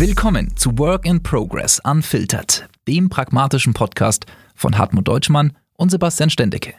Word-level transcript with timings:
Willkommen 0.00 0.56
zu 0.56 0.78
Work 0.78 1.06
in 1.06 1.24
Progress 1.24 1.80
Unfiltered, 1.82 2.68
dem 2.86 3.08
pragmatischen 3.08 3.74
Podcast 3.74 4.26
von 4.54 4.78
Hartmut 4.78 5.08
Deutschmann 5.08 5.56
und 5.74 5.90
Sebastian 5.90 6.30
Stendecke. 6.30 6.74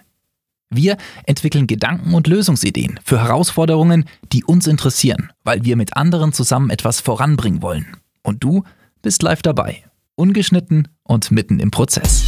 Wir 0.69 0.95
entwickeln 1.25 1.67
Gedanken 1.67 2.13
und 2.13 2.27
Lösungsideen 2.27 2.97
für 3.03 3.21
Herausforderungen, 3.21 4.05
die 4.31 4.45
uns 4.45 4.67
interessieren, 4.67 5.33
weil 5.43 5.65
wir 5.65 5.75
mit 5.75 5.97
anderen 5.97 6.31
zusammen 6.31 6.69
etwas 6.69 7.01
voranbringen 7.01 7.61
wollen. 7.61 7.87
Und 8.23 8.41
du 8.41 8.63
bist 9.01 9.21
live 9.21 9.41
dabei, 9.41 9.83
ungeschnitten 10.15 10.87
und 11.03 11.29
mitten 11.29 11.59
im 11.59 11.71
Prozess. 11.71 12.23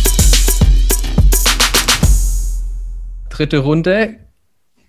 Dritte 3.29 3.59
Runde, 3.59 4.17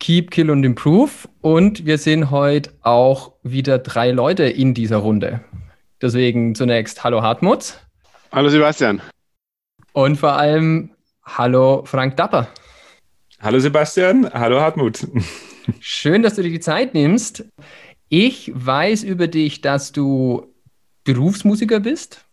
Keep, 0.00 0.32
Kill 0.32 0.50
und 0.50 0.64
Improve. 0.64 1.12
Und 1.42 1.86
wir 1.86 1.96
sehen 1.96 2.32
heute 2.32 2.72
auch 2.82 3.34
wieder 3.44 3.78
drei 3.78 4.10
Leute 4.10 4.42
in 4.42 4.74
dieser 4.74 4.96
Runde. 4.96 5.42
Deswegen 6.02 6.56
zunächst 6.56 7.04
Hallo 7.04 7.22
Hartmut. 7.22 7.78
Hallo 8.32 8.48
Sebastian. 8.48 9.00
Und 9.92 10.16
vor 10.16 10.32
allem 10.32 10.90
Hallo 11.24 11.84
Frank 11.84 12.16
Dapper. 12.16 12.48
Hallo 13.40 13.60
Sebastian, 13.60 14.28
hallo 14.34 14.60
Hartmut. 14.60 15.06
Schön, 15.78 16.24
dass 16.24 16.34
du 16.34 16.42
dir 16.42 16.50
die 16.50 16.58
Zeit 16.58 16.94
nimmst. 16.94 17.44
Ich 18.08 18.50
weiß 18.52 19.04
über 19.04 19.28
dich, 19.28 19.60
dass 19.60 19.92
du 19.92 20.52
Berufsmusiker 21.04 21.78
bist, 21.78 22.24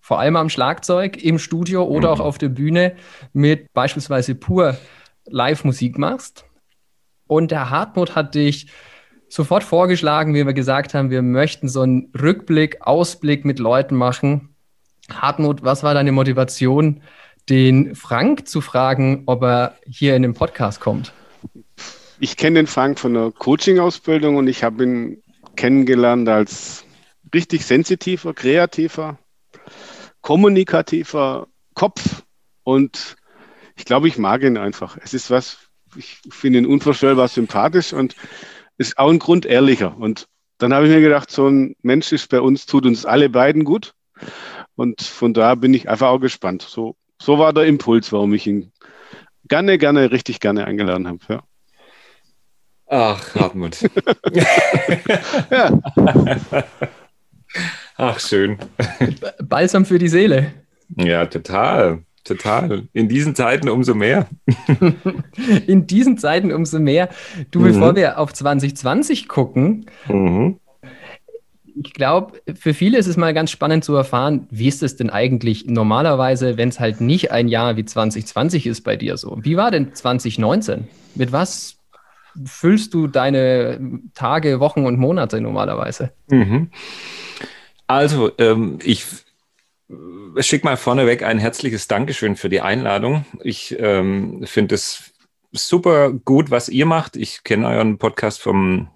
vor 0.00 0.20
allem 0.20 0.36
am 0.36 0.48
Schlagzeug, 0.48 1.16
im 1.16 1.40
Studio 1.40 1.82
oder 1.82 2.14
mhm. 2.14 2.20
auch 2.20 2.24
auf 2.24 2.38
der 2.38 2.48
Bühne 2.48 2.94
mit 3.32 3.72
beispielsweise 3.72 4.36
pur 4.36 4.76
Live-Musik 5.24 5.98
machst. 5.98 6.44
Und 7.26 7.50
der 7.50 7.70
Hartmut 7.70 8.14
hat 8.14 8.36
dich 8.36 8.68
sofort 9.28 9.64
vorgeschlagen, 9.64 10.34
wie 10.34 10.46
wir 10.46 10.52
gesagt 10.52 10.94
haben, 10.94 11.10
wir 11.10 11.22
möchten 11.22 11.68
so 11.68 11.82
einen 11.82 12.12
Rückblick, 12.20 12.82
Ausblick 12.82 13.44
mit 13.44 13.58
Leuten 13.58 13.96
machen. 13.96 14.54
Hartmut, 15.10 15.62
was 15.62 15.82
war 15.82 15.94
deine 15.94 16.12
Motivation, 16.12 17.02
den 17.48 17.94
Frank 17.94 18.48
zu 18.48 18.60
fragen, 18.60 19.22
ob 19.26 19.42
er 19.42 19.76
hier 19.86 20.16
in 20.16 20.22
den 20.22 20.34
Podcast 20.34 20.80
kommt? 20.80 21.12
Ich 22.18 22.36
kenne 22.36 22.60
den 22.60 22.66
Frank 22.66 22.98
von 22.98 23.14
der 23.14 23.30
Coaching-Ausbildung 23.30 24.36
und 24.36 24.48
ich 24.48 24.64
habe 24.64 24.84
ihn 24.84 25.22
kennengelernt 25.54 26.28
als 26.28 26.84
richtig 27.34 27.64
sensitiver, 27.66 28.34
kreativer, 28.34 29.18
kommunikativer 30.22 31.48
Kopf 31.74 32.22
und 32.62 33.16
ich 33.76 33.84
glaube, 33.84 34.08
ich 34.08 34.16
mag 34.16 34.42
ihn 34.42 34.56
einfach. 34.56 34.96
Es 35.02 35.12
ist 35.12 35.30
was, 35.30 35.58
ich 35.94 36.18
finde 36.30 36.60
ihn 36.60 36.66
unvorstellbar 36.66 37.28
sympathisch 37.28 37.92
und 37.92 38.16
ist 38.78 38.98
auch 38.98 39.10
ein 39.10 39.18
Grund 39.18 39.46
ehrlicher. 39.46 39.96
Und 39.96 40.28
dann 40.58 40.72
habe 40.72 40.86
ich 40.86 40.92
mir 40.92 41.00
gedacht, 41.00 41.30
so 41.30 41.48
ein 41.48 41.76
Mensch 41.82 42.12
ist 42.12 42.28
bei 42.28 42.40
uns, 42.40 42.66
tut 42.66 42.86
uns 42.86 43.04
alle 43.04 43.28
beiden 43.28 43.64
gut. 43.64 43.94
Und 44.74 45.02
von 45.02 45.34
da 45.34 45.54
bin 45.54 45.74
ich 45.74 45.88
einfach 45.88 46.08
auch 46.08 46.18
gespannt. 46.18 46.62
So, 46.62 46.96
so 47.20 47.38
war 47.38 47.52
der 47.52 47.64
Impuls, 47.64 48.12
warum 48.12 48.34
ich 48.34 48.46
ihn 48.46 48.72
gerne, 49.48 49.78
gerne, 49.78 50.10
richtig 50.10 50.40
gerne 50.40 50.66
eingeladen 50.66 51.08
habe. 51.08 51.18
Ja. 51.28 51.42
Ach, 52.88 53.34
Hartmut. 53.34 53.78
ja. 55.50 55.80
Ach, 57.96 58.20
schön. 58.20 58.58
Balsam 59.42 59.84
für 59.84 59.98
die 59.98 60.08
Seele. 60.08 60.52
Ja, 60.96 61.26
total. 61.26 62.04
Total. 62.26 62.88
In 62.92 63.08
diesen 63.08 63.36
Zeiten 63.36 63.68
umso 63.68 63.94
mehr. 63.94 64.26
In 65.66 65.86
diesen 65.86 66.18
Zeiten 66.18 66.52
umso 66.52 66.80
mehr. 66.80 67.08
Du, 67.52 67.60
mhm. 67.60 67.64
bevor 67.64 67.96
wir 67.96 68.18
auf 68.18 68.32
2020 68.32 69.28
gucken, 69.28 69.86
mhm. 70.08 70.58
ich 71.82 71.92
glaube, 71.92 72.40
für 72.58 72.74
viele 72.74 72.98
ist 72.98 73.06
es 73.06 73.16
mal 73.16 73.32
ganz 73.32 73.52
spannend 73.52 73.84
zu 73.84 73.94
erfahren, 73.94 74.48
wie 74.50 74.66
ist 74.66 74.82
es 74.82 74.96
denn 74.96 75.08
eigentlich 75.08 75.66
normalerweise, 75.66 76.56
wenn 76.56 76.68
es 76.68 76.80
halt 76.80 77.00
nicht 77.00 77.30
ein 77.30 77.46
Jahr 77.46 77.76
wie 77.76 77.84
2020 77.84 78.66
ist 78.66 78.80
bei 78.82 78.96
dir 78.96 79.16
so? 79.16 79.38
Wie 79.42 79.56
war 79.56 79.70
denn 79.70 79.94
2019? 79.94 80.88
Mit 81.14 81.30
was 81.30 81.76
füllst 82.44 82.92
du 82.92 83.06
deine 83.06 84.00
Tage, 84.14 84.58
Wochen 84.58 84.84
und 84.84 84.98
Monate 84.98 85.40
normalerweise? 85.40 86.10
Mhm. 86.28 86.70
Also, 87.86 88.32
ähm, 88.38 88.80
ich 88.82 89.06
schick 90.40 90.64
mal 90.64 90.76
vorneweg 90.76 91.22
ein 91.22 91.38
herzliches 91.38 91.88
Dankeschön 91.88 92.36
für 92.36 92.48
die 92.48 92.60
Einladung. 92.60 93.24
Ich 93.42 93.76
ähm, 93.78 94.44
finde 94.44 94.74
es 94.74 95.12
super 95.52 96.12
gut, 96.12 96.50
was 96.50 96.68
ihr 96.68 96.86
macht. 96.86 97.16
Ich 97.16 97.44
kenne 97.44 97.68
euren 97.68 97.98
Podcast 97.98 98.40
vom 98.40 98.88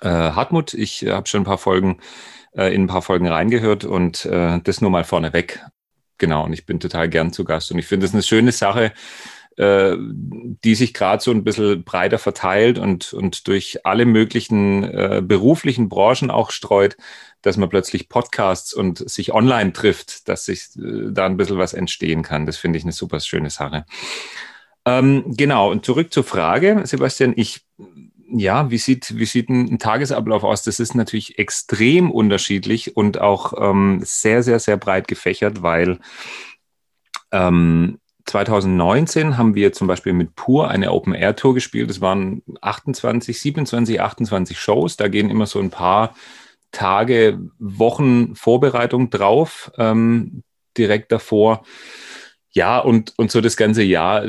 äh, 0.00 0.08
Hartmut. 0.08 0.74
Ich 0.74 1.06
habe 1.06 1.28
schon 1.28 1.42
ein 1.42 1.46
paar 1.46 1.58
Folgen 1.58 1.98
äh, 2.56 2.74
in 2.74 2.84
ein 2.84 2.86
paar 2.88 3.02
Folgen 3.02 3.28
reingehört 3.28 3.84
und 3.84 4.24
äh, 4.24 4.60
das 4.60 4.80
nur 4.80 4.90
mal 4.90 5.04
vorneweg. 5.04 5.64
Genau, 6.18 6.44
und 6.44 6.52
ich 6.52 6.64
bin 6.64 6.80
total 6.80 7.08
gern 7.08 7.32
zu 7.32 7.44
Gast 7.44 7.72
und 7.72 7.78
ich 7.78 7.86
finde 7.86 8.06
es 8.06 8.12
eine 8.12 8.22
schöne 8.22 8.52
Sache, 8.52 8.92
äh, 9.56 9.96
die 9.98 10.74
sich 10.74 10.94
gerade 10.94 11.22
so 11.22 11.30
ein 11.30 11.44
bisschen 11.44 11.84
breiter 11.84 12.18
verteilt 12.18 12.78
und, 12.78 13.12
und 13.12 13.46
durch 13.46 13.84
alle 13.84 14.04
möglichen 14.04 14.84
äh, 14.84 15.22
beruflichen 15.24 15.88
Branchen 15.88 16.30
auch 16.30 16.50
streut, 16.50 16.96
dass 17.42 17.56
man 17.56 17.68
plötzlich 17.68 18.08
Podcasts 18.08 18.72
und 18.72 19.08
sich 19.08 19.32
online 19.32 19.72
trifft, 19.72 20.28
dass 20.28 20.46
sich 20.46 20.70
äh, 20.76 21.10
da 21.12 21.26
ein 21.26 21.36
bisschen 21.36 21.58
was 21.58 21.74
entstehen 21.74 22.22
kann. 22.22 22.46
Das 22.46 22.56
finde 22.56 22.78
ich 22.78 22.84
eine 22.84 22.92
super 22.92 23.20
schöne 23.20 23.50
Sache. 23.50 23.84
Ähm, 24.86 25.24
genau, 25.26 25.70
und 25.70 25.84
zurück 25.84 26.12
zur 26.12 26.24
Frage, 26.24 26.82
Sebastian, 26.84 27.32
ich, 27.36 27.64
ja, 28.28 28.70
wie 28.70 28.78
sieht, 28.78 29.16
wie 29.16 29.24
sieht 29.24 29.48
ein, 29.48 29.78
Tagesablauf 29.78 30.44
aus? 30.44 30.62
Das 30.62 30.80
ist 30.80 30.94
natürlich 30.94 31.38
extrem 31.38 32.10
unterschiedlich 32.10 32.96
und 32.96 33.20
auch 33.20 33.54
ähm, 33.56 34.00
sehr, 34.02 34.42
sehr, 34.42 34.58
sehr 34.58 34.76
breit 34.76 35.08
gefächert, 35.08 35.62
weil 35.62 36.00
ähm, 37.32 37.98
2019 38.26 39.36
haben 39.36 39.54
wir 39.54 39.72
zum 39.72 39.86
Beispiel 39.86 40.12
mit 40.12 40.34
Pur 40.34 40.68
eine 40.68 40.92
Open-Air-Tour 40.92 41.54
gespielt. 41.54 41.90
Das 41.90 42.00
waren 42.00 42.42
28, 42.60 43.38
27, 43.38 44.00
28 44.00 44.58
Shows. 44.58 44.96
Da 44.96 45.08
gehen 45.08 45.30
immer 45.30 45.46
so 45.46 45.60
ein 45.60 45.70
paar 45.70 46.14
Tage, 46.72 47.38
Wochen 47.58 48.34
Vorbereitung 48.34 49.10
drauf, 49.10 49.70
ähm, 49.78 50.42
direkt 50.76 51.12
davor. 51.12 51.64
Ja, 52.50 52.78
und, 52.78 53.14
und 53.16 53.32
so 53.32 53.40
das 53.40 53.56
ganze 53.56 53.82
Jahr 53.82 54.26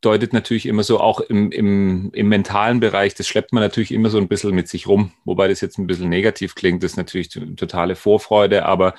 deutet 0.00 0.32
natürlich 0.32 0.64
immer 0.64 0.82
so 0.82 1.00
auch 1.00 1.20
im, 1.20 1.50
im, 1.52 2.10
im 2.14 2.28
mentalen 2.28 2.80
Bereich, 2.80 3.14
das 3.14 3.28
schleppt 3.28 3.52
man 3.52 3.62
natürlich 3.62 3.92
immer 3.92 4.08
so 4.08 4.16
ein 4.16 4.28
bisschen 4.28 4.54
mit 4.54 4.68
sich 4.68 4.86
rum, 4.86 5.12
wobei 5.26 5.46
das 5.46 5.60
jetzt 5.60 5.78
ein 5.78 5.86
bisschen 5.86 6.08
negativ 6.08 6.54
klingt, 6.54 6.82
das 6.82 6.92
ist 6.92 6.96
natürlich 6.96 7.28
totale 7.28 7.94
Vorfreude, 7.94 8.64
aber 8.64 8.94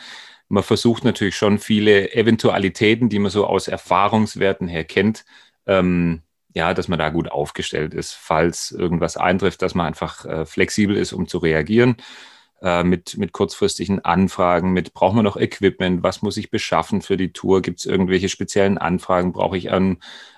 man 0.49 0.63
versucht 0.63 1.03
natürlich 1.03 1.35
schon 1.35 1.59
viele 1.59 2.13
Eventualitäten, 2.13 3.09
die 3.09 3.19
man 3.19 3.31
so 3.31 3.45
aus 3.45 3.67
Erfahrungswerten 3.67 4.67
her 4.67 4.83
kennt, 4.85 5.25
ähm, 5.65 6.21
ja, 6.53 6.73
dass 6.73 6.87
man 6.87 6.99
da 6.99 7.09
gut 7.09 7.29
aufgestellt 7.29 7.93
ist, 7.93 8.13
falls 8.13 8.71
irgendwas 8.71 9.17
eintrifft, 9.17 9.61
dass 9.61 9.75
man 9.75 9.85
einfach 9.85 10.25
äh, 10.25 10.45
flexibel 10.45 10.95
ist, 10.95 11.13
um 11.13 11.27
zu 11.27 11.37
reagieren. 11.37 11.97
Äh, 12.61 12.83
mit, 12.83 13.17
mit 13.17 13.33
kurzfristigen 13.33 14.03
Anfragen, 14.03 14.73
mit 14.73 14.93
braucht 14.93 15.15
man 15.15 15.23
noch 15.23 15.37
Equipment, 15.37 16.01
was 16.01 16.23
muss 16.23 16.37
ich 16.37 16.49
beschaffen 16.49 17.03
für 17.03 17.15
die 17.15 17.31
Tour, 17.31 17.61
gibt 17.61 17.81
es 17.81 17.85
irgendwelche 17.85 18.29
speziellen 18.29 18.79
Anfragen, 18.79 19.31
brauche 19.31 19.57
ich 19.57 19.71
an, 19.71 19.97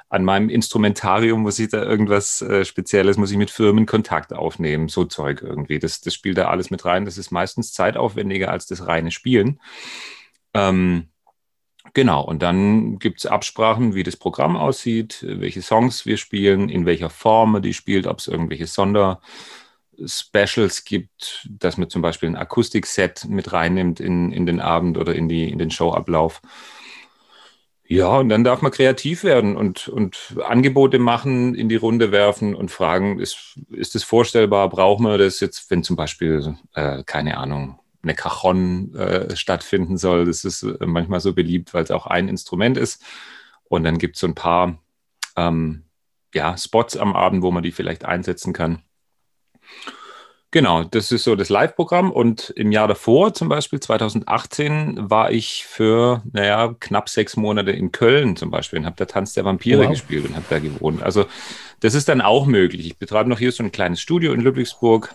an 0.10 0.24
meinem 0.24 0.50
Instrumentarium, 0.50 1.42
muss 1.42 1.60
ich 1.60 1.70
da 1.70 1.84
irgendwas 1.84 2.42
äh, 2.42 2.66
Spezielles, 2.66 3.18
muss 3.18 3.32
ich 3.32 3.38
mit 3.38 3.52
Firmen 3.52 3.86
Kontakt 3.86 4.34
aufnehmen, 4.34 4.90
so 4.90 5.06
Zeug 5.06 5.42
irgendwie. 5.42 5.80
Das, 5.80 6.02
das 6.02 6.14
spielt 6.14 6.38
da 6.38 6.50
alles 6.50 6.72
mit 6.72 6.84
rein. 6.86 7.06
Das 7.06 7.18
ist 7.18 7.32
meistens 7.32 7.74
zeitaufwendiger 7.74 8.52
als 8.52 8.66
das 8.66 8.88
reine 8.88 9.12
Spielen. 9.12 9.60
Ähm, 10.54 11.10
Genau, 11.94 12.22
und 12.22 12.44
dann 12.44 13.00
gibt 13.00 13.20
es 13.20 13.26
Absprachen, 13.26 13.96
wie 13.96 14.04
das 14.04 14.16
Programm 14.16 14.56
aussieht, 14.58 15.26
welche 15.28 15.64
Songs 15.64 16.06
wir 16.06 16.18
spielen, 16.18 16.70
in 16.70 16.86
welcher 16.86 17.10
Form 17.10 17.60
die 17.64 17.74
spielt, 17.74 18.06
ob 18.06 18.20
es 18.20 18.28
irgendwelche 18.28 18.68
Sonder, 18.68 19.22
Specials 20.06 20.86
gibt, 20.86 21.48
dass 21.50 21.78
man 21.78 21.90
zum 21.90 22.02
Beispiel 22.02 22.30
ein 22.30 22.36
Akustikset 22.36 23.26
mit 23.28 23.52
reinnimmt 23.52 24.00
in, 24.00 24.32
in 24.32 24.46
den 24.46 24.60
Abend 24.62 24.98
oder 24.98 25.14
in, 25.16 25.28
die, 25.28 25.50
in 25.50 25.60
den 25.60 25.72
Showablauf. 25.72 26.42
Ja, 27.92 28.20
und 28.20 28.30
dann 28.30 28.44
darf 28.44 28.62
man 28.62 28.72
kreativ 28.72 29.24
werden 29.24 29.58
und, 29.58 29.88
und 29.88 30.36
Angebote 30.46 31.00
machen, 31.00 31.56
in 31.56 31.70
die 31.70 31.76
Runde 31.76 32.12
werfen 32.12 32.54
und 32.54 32.70
fragen, 32.70 33.20
ist, 33.20 33.60
ist 33.72 33.96
das 33.96 34.04
vorstellbar? 34.04 34.70
Brauchen 34.70 35.08
wir 35.08 35.18
das 35.18 35.40
jetzt, 35.40 35.72
wenn 35.72 35.82
zum 35.84 35.96
Beispiel, 35.96 36.56
äh, 36.76 37.04
keine 37.04 37.38
Ahnung, 37.38 37.80
eine 38.04 38.14
Cajon 38.14 38.94
äh, 38.94 39.36
stattfinden 39.36 39.98
soll? 39.98 40.26
Das 40.26 40.46
ist 40.46 40.64
manchmal 40.86 41.20
so 41.20 41.34
beliebt, 41.34 41.74
weil 41.74 41.84
es 41.84 41.90
auch 41.90 42.06
ein 42.06 42.28
Instrument 42.30 42.78
ist. 42.78 43.04
Und 43.64 43.84
dann 43.86 43.98
gibt 43.98 44.18
es 44.18 44.22
so 44.22 44.28
ein 44.28 44.36
paar 44.36 44.78
ähm, 45.36 45.86
ja, 46.32 46.56
Spots 46.58 46.96
am 46.96 47.16
Abend, 47.16 47.42
wo 47.42 47.50
man 47.50 47.64
die 47.64 47.72
vielleicht 47.72 48.06
einsetzen 48.06 48.54
kann. 48.54 48.84
Genau, 50.52 50.84
das 50.84 51.12
ist 51.12 51.26
so 51.26 51.36
das 51.36 51.50
Live-Programm. 51.50 52.12
Und 52.12 52.50
im 52.56 52.72
Jahr 52.72 52.88
davor, 52.88 53.34
zum 53.36 53.50
Beispiel 53.50 53.80
2018, 53.80 55.10
war 55.10 55.32
ich 55.32 55.66
für, 55.66 56.24
naja, 56.32 56.74
knapp 56.80 57.08
sechs 57.08 57.38
Monate 57.38 57.72
in 57.72 57.92
Köln 57.92 58.36
zum 58.36 58.50
Beispiel 58.50 58.80
und 58.80 58.86
habe 58.86 58.96
da 58.96 59.06
Tanz 59.06 59.34
der 59.34 59.46
Vampire 59.46 59.84
wow. 59.84 59.90
gespielt 59.92 60.26
und 60.26 60.36
habe 60.36 60.46
da 60.50 60.58
gewohnt. 60.58 61.04
Also 61.04 61.26
das 61.82 61.94
ist 61.94 62.10
dann 62.10 62.22
auch 62.22 62.48
möglich. 62.48 62.88
Ich 62.88 62.98
betreibe 62.98 63.30
noch 63.30 63.38
hier 63.38 63.52
so 63.52 63.64
ein 63.64 63.72
kleines 63.72 64.02
Studio 64.02 64.34
in 64.34 64.42
Ludwigsburg. 64.42 65.14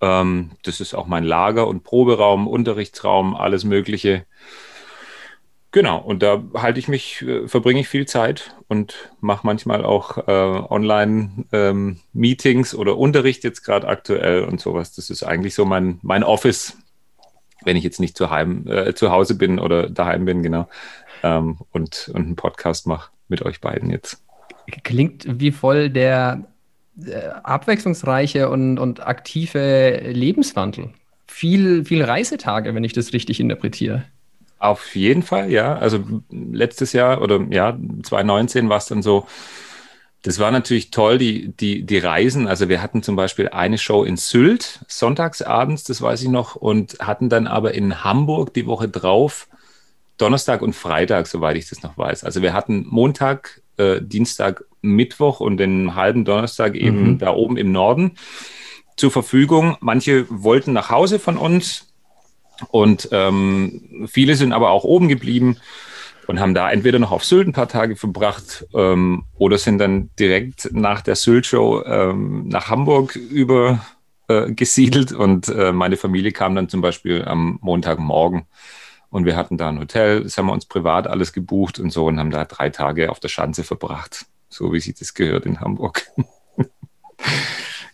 Ähm, 0.00 0.52
das 0.62 0.80
ist 0.80 0.94
auch 0.94 1.08
mein 1.08 1.24
Lager 1.24 1.66
und 1.66 1.82
Proberaum, 1.82 2.46
Unterrichtsraum, 2.46 3.34
alles 3.34 3.64
Mögliche. 3.64 4.24
Genau, 5.70 5.98
und 5.98 6.22
da 6.22 6.42
halte 6.54 6.80
ich 6.80 6.88
mich, 6.88 7.20
äh, 7.22 7.46
verbringe 7.46 7.80
ich 7.80 7.88
viel 7.88 8.06
Zeit 8.06 8.56
und 8.68 9.10
mache 9.20 9.46
manchmal 9.46 9.84
auch 9.84 10.16
äh, 10.26 10.30
Online-Meetings 10.30 12.72
ähm, 12.72 12.78
oder 12.78 12.96
Unterricht 12.96 13.44
jetzt 13.44 13.64
gerade 13.64 13.86
aktuell 13.86 14.44
und 14.44 14.62
sowas. 14.62 14.94
Das 14.94 15.10
ist 15.10 15.24
eigentlich 15.24 15.54
so 15.54 15.66
mein, 15.66 15.98
mein 16.02 16.24
Office, 16.24 16.74
wenn 17.64 17.76
ich 17.76 17.84
jetzt 17.84 18.00
nicht 18.00 18.16
zu, 18.16 18.30
heim, 18.30 18.66
äh, 18.66 18.94
zu 18.94 19.10
Hause 19.10 19.34
bin 19.34 19.58
oder 19.58 19.90
daheim 19.90 20.24
bin, 20.24 20.42
genau, 20.42 20.70
ähm, 21.22 21.58
und, 21.70 22.10
und 22.14 22.24
einen 22.24 22.36
Podcast 22.36 22.86
mache 22.86 23.10
mit 23.28 23.42
euch 23.42 23.60
beiden 23.60 23.90
jetzt. 23.90 24.24
Klingt 24.84 25.26
wie 25.38 25.52
voll 25.52 25.90
der 25.90 26.46
äh, 27.04 27.28
abwechslungsreiche 27.42 28.48
und, 28.48 28.78
und 28.78 29.06
aktive 29.06 29.98
Lebenswandel. 29.98 30.92
Viel, 31.26 31.84
viel 31.84 32.04
Reisetage, 32.04 32.74
wenn 32.74 32.84
ich 32.84 32.94
das 32.94 33.12
richtig 33.12 33.38
interpretiere. 33.38 34.06
Auf 34.58 34.96
jeden 34.96 35.22
Fall, 35.22 35.50
ja. 35.50 35.76
Also 35.76 36.04
letztes 36.30 36.92
Jahr 36.92 37.22
oder 37.22 37.40
ja, 37.50 37.78
2019 38.02 38.68
war 38.68 38.78
es 38.78 38.86
dann 38.86 39.02
so, 39.02 39.26
das 40.22 40.40
war 40.40 40.50
natürlich 40.50 40.90
toll, 40.90 41.18
die, 41.18 41.48
die, 41.56 41.84
die 41.84 41.98
Reisen. 41.98 42.48
Also 42.48 42.68
wir 42.68 42.82
hatten 42.82 43.02
zum 43.02 43.14
Beispiel 43.14 43.50
eine 43.50 43.78
Show 43.78 44.02
in 44.02 44.16
Sylt, 44.16 44.80
sonntagsabends, 44.88 45.84
das 45.84 46.02
weiß 46.02 46.22
ich 46.22 46.28
noch, 46.28 46.56
und 46.56 46.98
hatten 46.98 47.28
dann 47.28 47.46
aber 47.46 47.74
in 47.74 48.02
Hamburg 48.02 48.52
die 48.52 48.66
Woche 48.66 48.88
drauf, 48.88 49.48
Donnerstag 50.16 50.62
und 50.62 50.74
Freitag, 50.74 51.28
soweit 51.28 51.56
ich 51.56 51.68
das 51.68 51.82
noch 51.84 51.96
weiß. 51.96 52.24
Also 52.24 52.42
wir 52.42 52.52
hatten 52.52 52.84
Montag, 52.88 53.62
äh, 53.76 54.00
Dienstag, 54.02 54.64
Mittwoch 54.82 55.38
und 55.38 55.58
den 55.58 55.94
halben 55.94 56.24
Donnerstag 56.24 56.74
eben 56.74 57.12
mhm. 57.12 57.18
da 57.18 57.32
oben 57.32 57.56
im 57.56 57.70
Norden 57.70 58.16
zur 58.96 59.12
Verfügung. 59.12 59.76
Manche 59.80 60.26
wollten 60.28 60.72
nach 60.72 60.90
Hause 60.90 61.20
von 61.20 61.36
uns, 61.36 61.87
und 62.70 63.08
ähm, 63.12 64.08
viele 64.10 64.34
sind 64.34 64.52
aber 64.52 64.70
auch 64.70 64.84
oben 64.84 65.08
geblieben 65.08 65.58
und 66.26 66.40
haben 66.40 66.54
da 66.54 66.70
entweder 66.70 66.98
noch 66.98 67.10
auf 67.10 67.24
Sylt 67.24 67.48
ein 67.48 67.52
paar 67.52 67.68
Tage 67.68 67.96
verbracht 67.96 68.66
ähm, 68.74 69.24
oder 69.36 69.56
sind 69.58 69.78
dann 69.78 70.10
direkt 70.18 70.70
nach 70.72 71.00
der 71.00 71.16
Sylt-Show 71.16 71.84
ähm, 71.84 72.48
nach 72.48 72.68
Hamburg 72.68 73.16
über 73.16 73.80
äh. 74.28 74.52
Und 75.12 75.48
äh, 75.48 75.72
meine 75.72 75.96
Familie 75.96 76.32
kam 76.32 76.54
dann 76.54 76.68
zum 76.68 76.82
Beispiel 76.82 77.24
am 77.24 77.58
Montagmorgen 77.62 78.44
und 79.10 79.24
wir 79.24 79.36
hatten 79.36 79.56
da 79.56 79.70
ein 79.70 79.78
Hotel. 79.78 80.22
Das 80.22 80.36
haben 80.36 80.46
wir 80.46 80.52
uns 80.52 80.66
privat 80.66 81.06
alles 81.06 81.32
gebucht 81.32 81.78
und 81.78 81.90
so 81.90 82.06
und 82.06 82.18
haben 82.18 82.30
da 82.30 82.44
drei 82.44 82.68
Tage 82.70 83.10
auf 83.10 83.20
der 83.20 83.28
Schanze 83.28 83.64
verbracht, 83.64 84.26
so 84.50 84.72
wie 84.72 84.80
sich 84.80 84.94
das 84.94 85.14
gehört 85.14 85.46
in 85.46 85.60
Hamburg. 85.60 86.06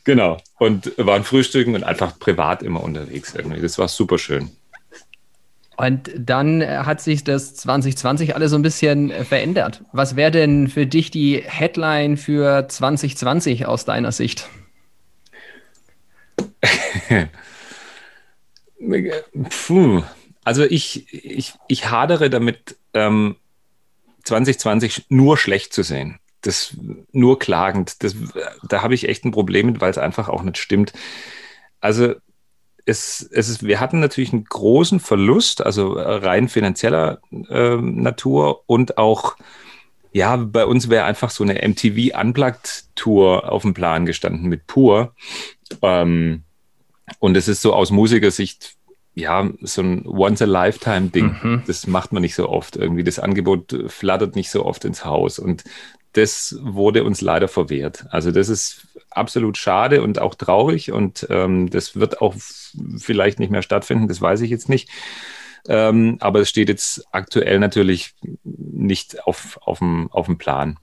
Genau. 0.05 0.37
Und 0.59 0.93
waren 0.99 1.25
frühstücken 1.25 1.75
und 1.75 1.83
einfach 1.83 2.19
privat 2.19 2.63
immer 2.63 2.83
unterwegs 2.83 3.35
irgendwie. 3.35 3.61
Das 3.61 3.79
war 3.79 3.89
super 3.89 4.19
schön. 4.19 4.51
Und 5.77 6.13
dann 6.17 6.63
hat 6.63 7.01
sich 7.01 7.25
das 7.25 7.57
2020 7.57 8.37
alles 8.37 8.53
so 8.53 8.59
ein 8.59 8.63
bisschen 8.63 9.11
verändert. 9.25 9.83
Was 9.93 10.15
wäre 10.15 10.31
denn 10.31 10.69
für 10.69 10.87
dich 10.87 11.11
die 11.11 11.43
Headline 11.45 12.17
für 12.17 12.69
2020 12.69 13.67
aus 13.67 13.85
deiner 13.85 14.13
Sicht? 14.13 14.49
Puh. 19.67 20.05
Also 20.45 20.63
ich, 20.63 21.13
ich, 21.13 21.55
ich 21.67 21.91
hadere 21.91 22.31
damit, 22.31 22.77
ähm, 22.93 23.35
2020 24.25 25.07
nur 25.09 25.37
schlecht 25.37 25.73
zu 25.73 25.83
sehen 25.83 26.21
das 26.47 26.77
nur 27.13 27.39
klagend, 27.39 28.03
das, 28.03 28.15
da 28.69 28.83
habe 28.83 28.95
ich 28.95 29.09
echt 29.09 29.25
ein 29.25 29.33
Problem 29.33 29.67
mit, 29.67 29.81
weil 29.81 29.91
es 29.91 29.99
einfach 29.99 30.29
auch 30.29 30.43
nicht 30.43 30.59
stimmt. 30.59 30.93
Also 31.81 32.15
es, 32.87 33.29
es 33.33 33.49
ist, 33.49 33.63
wir 33.63 33.81
hatten 33.81 34.01
natürlich 34.01 34.33
einen 34.33 34.45
großen 34.45 35.01
Verlust, 35.01 35.65
also 35.65 35.93
rein 35.93 36.49
finanzieller 36.49 37.21
äh, 37.49 37.77
Natur 37.77 38.63
und 38.67 38.99
auch, 38.99 39.37
ja, 40.13 40.37
bei 40.37 40.67
uns 40.67 40.91
wäre 40.91 41.05
einfach 41.05 41.31
so 41.31 41.45
eine 41.45 41.67
MTV 41.67 42.19
Unplugged 42.19 42.85
Tour 42.95 43.51
auf 43.51 43.63
dem 43.63 43.75
Plan 43.75 44.07
gestanden 44.07 44.49
mit 44.49 44.67
Pur. 44.67 45.15
Ähm, 45.83 46.45
und 47.19 47.37
es 47.37 47.49
ist 47.49 47.63
so 47.63 47.73
aus 47.73 47.91
Musikersicht, 47.91 48.77
ja, 49.15 49.49
so 49.61 49.83
ein 49.83 50.07
Once-a-Lifetime-Ding. 50.07 51.37
Mhm. 51.43 51.63
Das 51.67 51.87
macht 51.87 52.13
man 52.13 52.23
nicht 52.23 52.35
so 52.35 52.49
oft 52.49 52.77
irgendwie. 52.77 53.05
Das 53.05 53.19
Angebot 53.19 53.77
flattert 53.89 54.37
nicht 54.37 54.51
so 54.51 54.65
oft 54.65 54.85
ins 54.85 55.05
Haus. 55.05 55.39
Und 55.39 55.65
das 56.15 56.57
wurde 56.61 57.05
uns 57.05 57.21
leider 57.21 57.49
verwehrt. 57.49 58.07
Also 58.11 58.31
das 58.31 58.49
ist 58.49 58.87
absolut 59.11 59.59
schade 59.59 60.03
und 60.03 60.19
auch 60.19 60.35
traurig 60.35 60.91
und 60.93 61.27
ähm, 61.31 61.71
das 61.71 61.97
wird 61.97 62.21
auch 62.21 62.35
vielleicht 62.99 63.39
nicht 63.39 63.51
mehr 63.51 63.63
stattfinden, 63.63 64.09
das 64.09 64.21
weiß 64.21 64.41
ich 64.41 64.51
jetzt 64.51 64.69
nicht. 64.69 64.89
Ähm, 65.67 66.19
aber 66.21 66.41
es 66.41 66.51
steht 66.51 66.69
jetzt 66.69 67.05
aktuell 67.13 67.59
natürlich 67.59 68.15
nicht 68.43 69.27
auf, 69.27 69.59
auf, 69.63 69.79
dem, 69.79 70.11
auf 70.13 70.27
dem 70.27 70.39
Plan. 70.39 70.79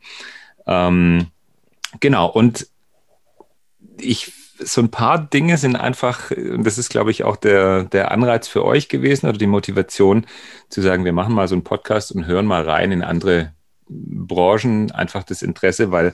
Ähm, 0.66 1.28
genau, 2.00 2.28
und 2.28 2.68
ich, 4.00 4.34
so 4.60 4.82
ein 4.82 4.92
paar 4.92 5.20
Dinge 5.20 5.58
sind 5.58 5.76
einfach, 5.76 6.32
und 6.32 6.66
das 6.66 6.78
ist, 6.78 6.90
glaube 6.90 7.12
ich, 7.12 7.24
auch 7.24 7.36
der, 7.36 7.84
der 7.84 8.12
Anreiz 8.12 8.48
für 8.48 8.66
euch 8.66 8.90
gewesen 8.90 9.28
oder 9.28 9.38
die 9.38 9.48
Motivation 9.48 10.26
zu 10.70 10.82
sagen, 10.82 11.06
wir 11.06 11.14
machen 11.14 11.36
mal 11.36 11.48
so 11.48 11.56
einen 11.56 11.64
Podcast 11.64 12.12
und 12.12 12.26
hören 12.26 12.46
mal 12.46 12.68
rein 12.68 12.92
in 12.92 13.04
andere 13.04 13.54
Branchen 13.92 14.92
einfach 14.92 15.24
das 15.24 15.42
Interesse, 15.42 15.92
weil 15.92 16.14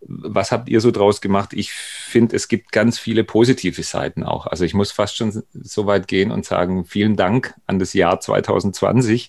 was 0.00 0.52
habt 0.52 0.68
ihr 0.68 0.80
so 0.80 0.90
draus 0.90 1.20
gemacht? 1.20 1.52
Ich 1.52 1.72
finde, 1.72 2.36
es 2.36 2.48
gibt 2.48 2.70
ganz 2.70 2.98
viele 2.98 3.24
positive 3.24 3.82
Seiten 3.82 4.22
auch. 4.22 4.46
Also 4.46 4.64
ich 4.64 4.74
muss 4.74 4.92
fast 4.92 5.16
schon 5.16 5.42
so 5.52 5.86
weit 5.86 6.06
gehen 6.06 6.30
und 6.30 6.44
sagen, 6.44 6.84
vielen 6.84 7.16
Dank 7.16 7.54
an 7.66 7.78
das 7.78 7.94
Jahr 7.94 8.20
2020, 8.20 9.28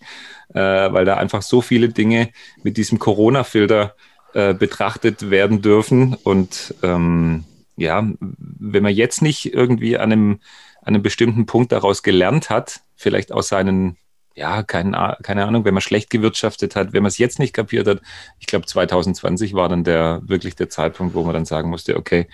äh, 0.53 0.59
weil 0.59 1.05
da 1.05 1.17
einfach 1.17 1.41
so 1.41 1.61
viele 1.61 1.89
Dinge 1.89 2.29
mit 2.61 2.77
diesem 2.77 2.99
Corona-Filter 2.99 3.95
äh, 4.33 4.53
betrachtet 4.53 5.31
werden 5.31 5.61
dürfen. 5.63 6.13
Und 6.13 6.75
ähm, 6.83 7.45
ja, 7.75 8.07
wenn 8.19 8.83
man 8.83 8.93
jetzt 8.93 9.21
nicht 9.23 9.51
irgendwie 9.53 9.97
an 9.97 10.11
einem, 10.11 10.39
an 10.81 10.93
einem 10.93 11.01
bestimmten 11.01 11.47
Punkt 11.47 11.71
daraus 11.71 12.03
gelernt 12.03 12.51
hat, 12.51 12.81
vielleicht 12.95 13.31
aus 13.31 13.47
seinen 13.47 13.97
ja, 14.39 14.63
keine, 14.63 15.17
keine 15.21 15.45
Ahnung, 15.45 15.65
wenn 15.65 15.73
man 15.73 15.81
schlecht 15.81 16.09
gewirtschaftet 16.09 16.75
hat, 16.75 16.93
wenn 16.93 17.03
man 17.03 17.09
es 17.09 17.17
jetzt 17.17 17.39
nicht 17.39 17.53
kapiert 17.53 17.87
hat, 17.87 18.01
ich 18.39 18.47
glaube 18.47 18.65
2020 18.65 19.53
war 19.53 19.69
dann 19.69 19.83
der 19.83 20.21
wirklich 20.25 20.55
der 20.55 20.69
Zeitpunkt, 20.69 21.13
wo 21.13 21.23
man 21.23 21.33
dann 21.33 21.45
sagen 21.45 21.69
musste, 21.69 21.97
okay, 21.97 22.27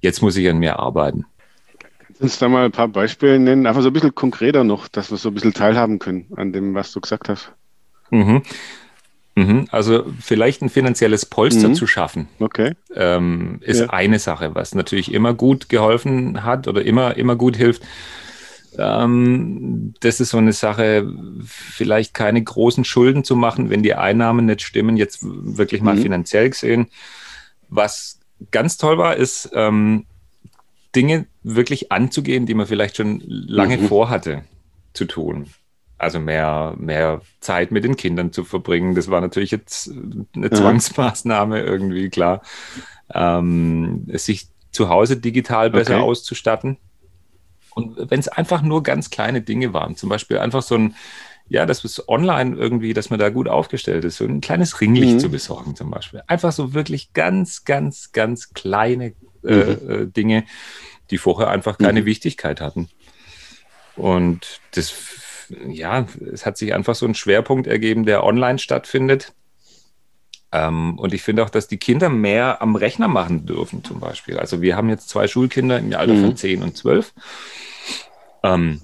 jetzt 0.00 0.22
muss 0.22 0.36
ich 0.36 0.48
an 0.48 0.58
mir 0.58 0.78
arbeiten. 0.78 1.24
Kannst 1.78 2.20
du 2.20 2.24
uns 2.24 2.38
da 2.38 2.48
mal 2.48 2.64
ein 2.64 2.72
paar 2.72 2.88
Beispiele 2.88 3.38
nennen, 3.38 3.66
einfach 3.66 3.82
so 3.82 3.88
ein 3.88 3.92
bisschen 3.92 4.14
konkreter 4.14 4.64
noch, 4.64 4.88
dass 4.88 5.10
wir 5.10 5.18
so 5.18 5.28
ein 5.28 5.34
bisschen 5.34 5.54
teilhaben 5.54 5.98
können 5.98 6.26
an 6.36 6.52
dem, 6.52 6.74
was 6.74 6.92
du 6.92 7.00
gesagt 7.00 7.28
hast? 7.28 7.52
Mhm. 8.10 8.42
Mhm. 9.36 9.68
Also 9.70 10.04
vielleicht 10.18 10.62
ein 10.62 10.68
finanzielles 10.70 11.26
Polster 11.26 11.68
mhm. 11.68 11.74
zu 11.74 11.86
schaffen, 11.86 12.28
okay. 12.40 12.72
ähm, 12.94 13.58
ist 13.60 13.80
ja. 13.80 13.90
eine 13.90 14.18
Sache, 14.18 14.54
was 14.54 14.74
natürlich 14.74 15.12
immer 15.12 15.34
gut 15.34 15.68
geholfen 15.68 16.42
hat 16.42 16.66
oder 16.66 16.84
immer, 16.84 17.16
immer 17.16 17.36
gut 17.36 17.56
hilft. 17.56 17.82
Ähm, 18.78 19.94
das 20.00 20.20
ist 20.20 20.30
so 20.30 20.38
eine 20.38 20.52
Sache, 20.52 21.10
vielleicht 21.44 22.14
keine 22.14 22.42
großen 22.42 22.84
Schulden 22.84 23.24
zu 23.24 23.36
machen, 23.36 23.70
wenn 23.70 23.82
die 23.82 23.94
Einnahmen 23.94 24.46
nicht 24.46 24.62
stimmen, 24.62 24.96
jetzt 24.96 25.18
wirklich 25.22 25.82
mal 25.82 25.96
mhm. 25.96 26.02
finanziell 26.02 26.50
gesehen. 26.50 26.88
Was 27.68 28.20
ganz 28.50 28.76
toll 28.76 28.98
war, 28.98 29.16
ist, 29.16 29.50
ähm, 29.54 30.06
Dinge 30.94 31.26
wirklich 31.42 31.92
anzugehen, 31.92 32.46
die 32.46 32.54
man 32.54 32.66
vielleicht 32.66 32.96
schon 32.96 33.22
lange 33.26 33.76
mhm. 33.76 33.88
vorhatte 33.88 34.44
zu 34.94 35.04
tun. 35.04 35.48
Also 35.98 36.18
mehr, 36.18 36.74
mehr 36.78 37.20
Zeit 37.40 37.70
mit 37.70 37.84
den 37.84 37.96
Kindern 37.96 38.32
zu 38.32 38.44
verbringen. 38.44 38.94
Das 38.94 39.10
war 39.10 39.20
natürlich 39.20 39.50
jetzt 39.50 39.90
eine 40.34 40.50
Zwangsmaßnahme 40.50 41.62
irgendwie, 41.62 42.10
klar. 42.10 42.42
Ähm, 43.14 44.06
sich 44.12 44.48
zu 44.72 44.88
Hause 44.88 45.16
digital 45.16 45.70
besser 45.70 45.96
okay. 45.96 46.02
auszustatten. 46.02 46.76
Und 47.76 48.10
wenn 48.10 48.18
es 48.18 48.28
einfach 48.28 48.62
nur 48.62 48.82
ganz 48.82 49.10
kleine 49.10 49.42
Dinge 49.42 49.74
waren, 49.74 49.96
zum 49.96 50.08
Beispiel 50.08 50.38
einfach 50.38 50.62
so 50.62 50.76
ein, 50.76 50.96
ja, 51.46 51.66
das 51.66 51.84
ist 51.84 52.08
online 52.08 52.56
irgendwie, 52.56 52.94
dass 52.94 53.10
man 53.10 53.18
da 53.18 53.28
gut 53.28 53.48
aufgestellt 53.48 54.06
ist, 54.06 54.16
so 54.16 54.24
ein 54.24 54.40
kleines 54.40 54.80
Ringlicht 54.80 55.16
mhm. 55.16 55.18
zu 55.20 55.28
besorgen 55.28 55.76
zum 55.76 55.90
Beispiel. 55.90 56.22
Einfach 56.26 56.52
so 56.52 56.72
wirklich 56.72 57.12
ganz, 57.12 57.66
ganz, 57.66 58.12
ganz 58.12 58.54
kleine 58.54 59.12
äh, 59.44 59.54
mhm. 59.54 59.90
äh, 59.90 60.06
Dinge, 60.06 60.44
die 61.10 61.18
vorher 61.18 61.50
einfach 61.50 61.76
keine 61.76 62.00
mhm. 62.00 62.06
Wichtigkeit 62.06 62.62
hatten. 62.62 62.88
Und 63.94 64.62
das, 64.74 64.94
ja, 65.68 66.06
es 66.32 66.46
hat 66.46 66.56
sich 66.56 66.72
einfach 66.72 66.94
so 66.94 67.04
ein 67.04 67.14
Schwerpunkt 67.14 67.66
ergeben, 67.66 68.06
der 68.06 68.24
online 68.24 68.58
stattfindet. 68.58 69.34
Ähm, 70.56 70.98
und 70.98 71.12
ich 71.12 71.22
finde 71.22 71.44
auch, 71.44 71.50
dass 71.50 71.68
die 71.68 71.76
Kinder 71.76 72.08
mehr 72.08 72.62
am 72.62 72.76
Rechner 72.76 73.08
machen 73.08 73.44
dürfen, 73.44 73.84
zum 73.84 74.00
Beispiel. 74.00 74.38
Also 74.38 74.62
wir 74.62 74.76
haben 74.76 74.88
jetzt 74.88 75.10
zwei 75.10 75.28
Schulkinder 75.28 75.78
im 75.78 75.92
Alter 75.92 76.14
von 76.16 76.36
10 76.36 76.58
mhm. 76.58 76.64
und 76.64 76.76
12. 76.76 77.12
Ähm, 78.42 78.80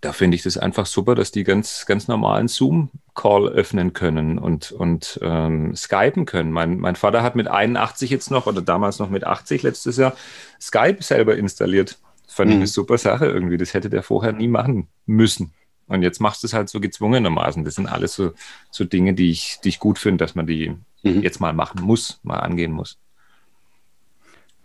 da 0.00 0.12
finde 0.12 0.36
ich 0.36 0.44
das 0.44 0.56
einfach 0.56 0.86
super, 0.86 1.14
dass 1.14 1.30
die 1.30 1.44
ganz, 1.44 1.84
ganz 1.84 2.08
normalen 2.08 2.48
Zoom-Call 2.48 3.48
öffnen 3.48 3.92
können 3.92 4.38
und, 4.38 4.72
und 4.72 5.18
ähm, 5.22 5.74
skypen 5.74 6.24
können. 6.24 6.52
Mein, 6.52 6.78
mein 6.78 6.96
Vater 6.96 7.22
hat 7.22 7.34
mit 7.34 7.48
81 7.48 8.08
jetzt 8.08 8.30
noch 8.30 8.46
oder 8.46 8.62
damals 8.62 8.98
noch 8.98 9.10
mit 9.10 9.24
80 9.24 9.64
letztes 9.64 9.96
Jahr 9.96 10.14
Skype 10.60 11.02
selber 11.02 11.36
installiert 11.36 11.98
Fand 12.28 12.50
mhm. 12.50 12.52
ich 12.52 12.58
eine 12.58 12.66
super 12.68 12.98
Sache 12.98 13.26
irgendwie. 13.26 13.56
Das 13.56 13.74
hätte 13.74 13.90
der 13.90 14.02
vorher 14.02 14.32
nie 14.32 14.48
machen 14.48 14.86
müssen. 15.06 15.52
Und 15.88 16.02
jetzt 16.02 16.20
machst 16.20 16.42
du 16.42 16.46
es 16.46 16.52
halt 16.52 16.68
so 16.68 16.80
gezwungenermaßen. 16.80 17.64
Das 17.64 17.74
sind 17.74 17.86
alles 17.86 18.14
so, 18.14 18.32
so 18.70 18.84
Dinge, 18.84 19.14
die 19.14 19.30
ich, 19.30 19.58
die 19.64 19.70
ich 19.70 19.78
gut 19.78 19.98
finde, 19.98 20.22
dass 20.24 20.34
man 20.34 20.46
die 20.46 20.76
mhm. 21.02 21.22
jetzt 21.22 21.40
mal 21.40 21.52
machen 21.52 21.82
muss, 21.82 22.20
mal 22.22 22.38
angehen 22.38 22.72
muss. 22.72 22.98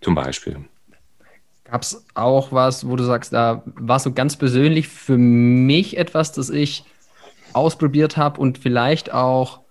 Zum 0.01 0.15
Beispiel. 0.15 0.58
Gab 1.63 1.82
es 1.82 2.06
auch 2.13 2.51
was, 2.51 2.88
wo 2.88 2.96
du 2.98 3.03
sagst, 3.03 3.32
da 3.32 3.63
war 3.65 4.00
so 4.00 4.12
ganz 4.12 4.36
persönlich 4.36 4.89
für 4.89 5.18
mich 5.18 5.98
etwas, 5.98 6.34
das 6.34 6.50
ich 6.50 6.84
ausprobiert 7.53 8.18
habe 8.18 8.39
und 8.42 8.58
vielleicht 8.58 9.13
auch, 9.13 9.62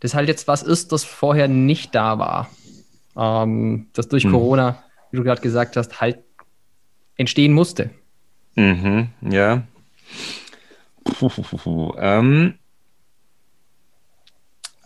das 0.00 0.14
halt 0.14 0.28
jetzt 0.28 0.46
was 0.46 0.62
ist, 0.62 0.92
das 0.92 1.04
vorher 1.04 1.48
nicht 1.48 1.94
da 1.94 2.18
war. 2.18 2.50
Ähm, 3.16 3.86
das 3.94 4.08
durch 4.08 4.24
mhm. 4.24 4.32
Corona, 4.32 4.82
wie 5.10 5.16
du 5.16 5.24
gerade 5.24 5.40
gesagt 5.40 5.76
hast, 5.76 6.00
halt 6.00 6.18
entstehen 7.16 7.52
musste. 7.52 7.90
Mhm, 8.54 9.08
ja. 9.22 9.62
Puh, 11.04 11.28
puh, 11.28 11.42
puh, 11.42 11.94
ähm, 11.98 12.58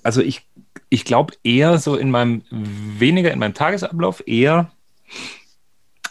also 0.03 0.23
ich, 0.23 0.47
ich 0.89 1.05
glaube 1.05 1.35
eher 1.43 1.79
so 1.79 1.97
in 1.97 2.11
meinem, 2.11 2.43
weniger 2.51 3.33
in 3.33 3.39
meinem 3.39 3.55
Tagesablauf, 3.55 4.23
eher 4.27 4.71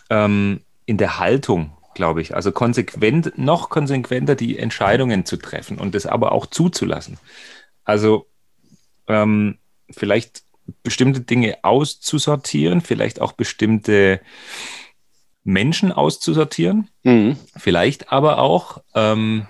ähm, 0.09 0.61
in 0.85 0.97
der 0.97 1.19
Haltung, 1.19 1.71
glaube 1.93 2.21
ich. 2.21 2.35
Also 2.35 2.51
konsequent, 2.51 3.37
noch 3.37 3.69
konsequenter 3.69 4.35
die 4.35 4.59
Entscheidungen 4.59 5.25
zu 5.25 5.37
treffen 5.37 5.77
und 5.77 5.95
das 5.95 6.05
aber 6.05 6.33
auch 6.33 6.45
zuzulassen. 6.45 7.17
Also 7.85 8.27
ähm, 9.07 9.59
vielleicht 9.89 10.43
bestimmte 10.83 11.21
Dinge 11.21 11.57
auszusortieren, 11.63 12.81
vielleicht 12.81 13.21
auch 13.21 13.31
bestimmte 13.31 14.19
Menschen 15.43 15.91
auszusortieren, 15.91 16.89
mhm. 17.03 17.37
vielleicht 17.55 18.11
aber 18.11 18.39
auch 18.39 18.81
ähm, 18.95 19.47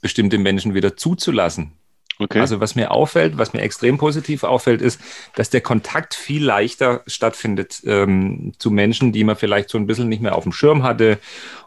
bestimmte 0.00 0.38
Menschen 0.38 0.74
wieder 0.74 0.96
zuzulassen. 0.96 1.72
Okay. 2.20 2.40
Also 2.40 2.58
was 2.58 2.74
mir 2.74 2.90
auffällt, 2.90 3.38
was 3.38 3.52
mir 3.52 3.60
extrem 3.60 3.96
positiv 3.96 4.42
auffällt, 4.42 4.82
ist, 4.82 5.00
dass 5.36 5.50
der 5.50 5.60
Kontakt 5.60 6.14
viel 6.14 6.44
leichter 6.44 7.02
stattfindet 7.06 7.80
ähm, 7.84 8.54
zu 8.58 8.72
Menschen, 8.72 9.12
die 9.12 9.22
man 9.22 9.36
vielleicht 9.36 9.68
so 9.68 9.78
ein 9.78 9.86
bisschen 9.86 10.08
nicht 10.08 10.20
mehr 10.20 10.34
auf 10.34 10.42
dem 10.42 10.52
Schirm 10.52 10.82
hatte 10.82 11.18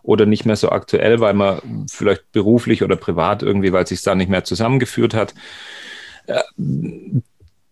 oder 0.03 0.25
nicht 0.25 0.45
mehr 0.45 0.57
so 0.57 0.69
aktuell, 0.69 1.21
weil 1.21 1.33
man 1.33 1.85
vielleicht 1.89 2.33
beruflich 2.33 2.83
oder 2.83 2.97
privat 2.97 3.43
irgendwie, 3.43 3.71
weil 3.71 3.83
es 3.83 3.89
sich 3.89 4.01
da 4.01 4.13
nicht 4.13 4.29
mehr 4.29 4.43
zusammengeführt 4.43 5.13
hat. 5.13 5.33
Äh, 6.27 6.41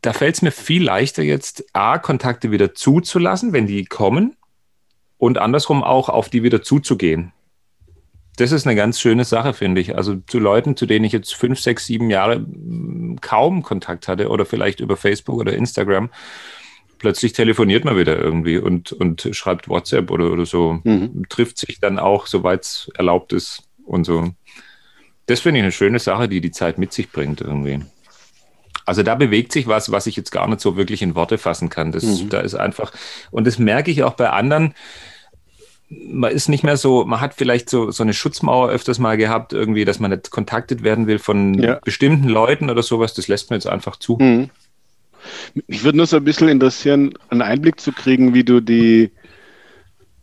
da 0.01 0.13
fällt 0.13 0.35
es 0.35 0.41
mir 0.41 0.51
viel 0.51 0.83
leichter 0.83 1.23
jetzt, 1.23 1.65
A, 1.73 1.97
Kontakte 1.97 2.51
wieder 2.51 2.73
zuzulassen, 2.73 3.51
wenn 3.51 3.67
die 3.67 3.83
kommen 3.83 4.37
und 5.17 5.37
andersrum 5.37 5.83
auch 5.83 6.07
auf 6.07 6.29
die 6.29 6.43
wieder 6.43 6.61
zuzugehen 6.61 7.33
das 8.39 8.53
ist 8.53 8.65
eine 8.65 8.75
ganz 8.75 9.01
schöne 9.01 9.25
Sache, 9.25 9.53
finde 9.53 9.81
ich. 9.81 9.97
Also 9.97 10.15
zu 10.27 10.39
Leuten, 10.39 10.77
zu 10.77 10.85
denen 10.85 11.03
ich 11.03 11.11
jetzt 11.11 11.35
fünf, 11.35 11.59
sechs, 11.59 11.85
sieben 11.85 12.09
Jahre 12.09 12.45
kaum 13.19 13.63
Kontakt 13.63 14.07
hatte 14.07 14.29
oder 14.29 14.45
vielleicht 14.45 14.79
über 14.79 14.95
Facebook 14.95 15.37
oder 15.37 15.53
Instagram, 15.53 16.09
plötzlich 16.99 17.33
telefoniert 17.33 17.83
man 17.83 17.97
wieder 17.97 18.17
irgendwie 18.17 18.57
und, 18.57 18.93
und 18.93 19.27
schreibt 19.33 19.67
WhatsApp 19.67 20.09
oder, 20.09 20.31
oder 20.31 20.45
so, 20.45 20.79
mhm. 20.85 21.25
trifft 21.27 21.57
sich 21.57 21.81
dann 21.81 21.99
auch, 21.99 22.27
soweit 22.27 22.63
es 22.63 22.91
erlaubt 22.95 23.33
ist 23.33 23.63
und 23.85 24.05
so. 24.05 24.29
Das 25.25 25.41
finde 25.41 25.59
ich 25.59 25.63
eine 25.63 25.73
schöne 25.73 25.99
Sache, 25.99 26.29
die 26.29 26.39
die 26.39 26.51
Zeit 26.51 26.77
mit 26.77 26.93
sich 26.93 27.11
bringt 27.11 27.41
irgendwie. 27.41 27.81
Also 28.85 29.03
da 29.03 29.15
bewegt 29.15 29.51
sich 29.51 29.67
was, 29.67 29.91
was 29.91 30.07
ich 30.07 30.15
jetzt 30.15 30.31
gar 30.31 30.47
nicht 30.47 30.61
so 30.61 30.77
wirklich 30.77 31.01
in 31.01 31.13
Worte 31.13 31.37
fassen 31.37 31.67
kann. 31.67 31.91
Das, 31.91 32.03
mhm. 32.03 32.29
Da 32.29 32.39
ist 32.39 32.55
einfach, 32.55 32.93
und 33.31 33.45
das 33.45 33.59
merke 33.59 33.91
ich 33.91 34.03
auch 34.03 34.13
bei 34.13 34.29
anderen, 34.29 34.73
man 35.89 36.31
ist 36.31 36.47
nicht 36.49 36.63
mehr 36.63 36.77
so, 36.77 37.03
man 37.05 37.19
hat 37.19 37.33
vielleicht 37.33 37.69
so, 37.69 37.91
so 37.91 38.03
eine 38.03 38.13
Schutzmauer 38.13 38.69
öfters 38.69 38.99
mal 38.99 39.17
gehabt, 39.17 39.53
irgendwie, 39.53 39.85
dass 39.85 39.99
man 39.99 40.11
nicht 40.11 40.29
kontaktet 40.29 40.83
werden 40.83 41.07
will 41.07 41.17
von 41.17 41.55
ja. 41.55 41.79
bestimmten 41.83 42.29
Leuten 42.29 42.69
oder 42.69 42.83
sowas. 42.83 43.15
Das 43.15 43.27
lässt 43.27 43.49
man 43.49 43.57
jetzt 43.57 43.65
einfach 43.67 43.95
zu. 43.95 44.17
Mhm. 44.19 44.51
Mich 45.67 45.83
würde 45.83 45.97
nur 45.97 46.05
so 46.05 46.17
ein 46.17 46.23
bisschen 46.23 46.47
interessieren, 46.47 47.15
einen 47.29 47.41
Einblick 47.41 47.79
zu 47.79 47.91
kriegen, 47.91 48.35
wie 48.35 48.43
du 48.43 48.61
die, 48.61 49.09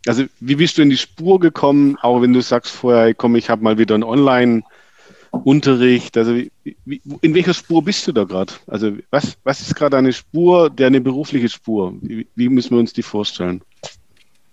also 0.07 0.23
wie 0.39 0.55
bist 0.55 0.77
du 0.77 0.81
in 0.81 0.89
die 0.89 0.95
Spur 0.97 1.39
gekommen, 1.39 1.97
auch 2.01 2.21
wenn 2.21 2.33
du 2.33 2.41
sagst 2.41 2.71
vorher, 2.71 3.13
komm, 3.13 3.35
ich 3.35 3.49
habe 3.49 3.63
mal 3.63 3.77
wieder 3.77 3.95
einen 3.95 4.03
Online-Unterricht. 4.03 6.17
Also 6.17 6.33
wie, 6.33 6.51
wie, 6.63 7.01
in 7.21 7.33
welcher 7.33 7.53
Spur 7.53 7.83
bist 7.83 8.07
du 8.07 8.13
da 8.13 8.23
gerade? 8.23 8.53
Also 8.67 8.93
was, 9.11 9.37
was 9.43 9.59
ist 9.59 9.75
gerade 9.75 9.97
eine 9.97 10.13
Spur, 10.13 10.69
der 10.69 10.87
eine 10.87 11.01
berufliche 11.01 11.49
Spur? 11.49 11.93
Wie, 12.01 12.25
wie 12.35 12.47
müssen 12.49 12.71
wir 12.71 12.79
uns 12.79 12.93
die 12.93 13.03
vorstellen? 13.03 13.61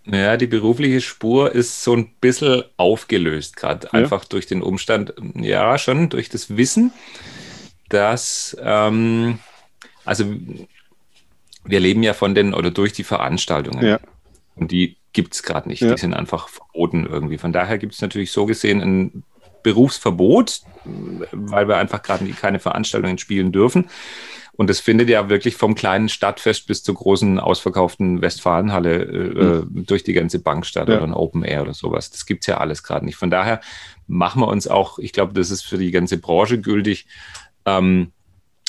Ja, 0.07 0.37
die 0.37 0.47
berufliche 0.47 1.01
Spur 1.01 1.53
ist 1.53 1.83
so 1.83 1.95
ein 1.95 2.11
bisschen 2.21 2.65
aufgelöst, 2.77 3.57
gerade 3.57 3.87
ja. 3.87 3.93
einfach 3.93 4.25
durch 4.27 4.47
den 4.47 4.63
Umstand, 4.63 5.15
ja, 5.35 5.79
schon 5.79 6.11
durch 6.11 6.29
das 6.29 6.57
Wissen, 6.57 6.93
dass, 7.89 8.57
ähm, 8.61 9.39
also 10.05 10.27
wir 11.65 11.81
leben 11.81 12.03
ja 12.03 12.13
von 12.13 12.35
den 12.35 12.53
oder 12.53 12.71
durch 12.71 12.93
die 12.93 13.05
Veranstaltungen. 13.05 13.85
Ja. 13.85 14.01
Und 14.57 14.71
die 14.71 14.97
gibt 15.15 15.35
es 15.35 15.43
gerade 15.43 15.69
nicht. 15.69 15.81
Ja. 15.81 15.95
Die 15.95 16.01
sind 16.01 16.13
einfach 16.13 16.49
verboten 16.49 17.07
irgendwie. 17.07 17.39
Von 17.39 17.53
daher 17.53 17.79
gibt 17.79 17.95
es 17.95 18.03
natürlich 18.03 18.31
so 18.31 18.45
gesehen 18.45 18.83
ein 18.83 19.25
Berufsverbot, 19.63 20.61
weil 21.33 21.67
wir 21.67 21.79
einfach 21.79 22.03
gerade 22.03 22.29
keine 22.33 22.61
Veranstaltungen 22.61 23.17
spielen 23.17 23.51
dürfen. 23.51 23.89
Und 24.57 24.71
es 24.71 24.81
findet 24.81 25.09
ja 25.09 25.29
wirklich 25.29 25.57
vom 25.57 25.75
kleinen 25.75 26.09
Stadtfest 26.09 26.67
bis 26.67 26.83
zur 26.83 26.95
großen 26.95 27.41
ausverkauften 27.41 28.23
Westfalenhalle 28.23 29.03
äh, 29.03 29.65
mhm. 29.65 29.87
durch 29.87 30.05
die 30.05 30.13
ganze 30.13 30.39
Bank 30.39 30.65
statt 30.65 30.89
ja. 30.89 30.97
oder 30.97 31.05
ein 31.05 31.15
Open 31.15 31.43
Air 31.43 31.63
oder 31.63 31.75
sowas. 31.75 32.11
Das 32.11 32.25
gibt's 32.25 32.47
ja 32.47 32.59
alles 32.59 32.83
gerade 32.83 33.05
nicht. 33.05 33.17
Von 33.17 33.31
daher 33.31 33.61
machen 34.07 34.41
wir 34.41 34.49
uns 34.49 34.69
auch, 34.69 34.99
ich 34.99 35.13
glaube, 35.13 35.33
das 35.33 35.51
ist 35.51 35.63
für 35.63 35.79
die 35.79 35.91
ganze 35.91 36.19
Branche 36.19 36.61
gültig, 36.61 37.07
ähm, 37.67 38.13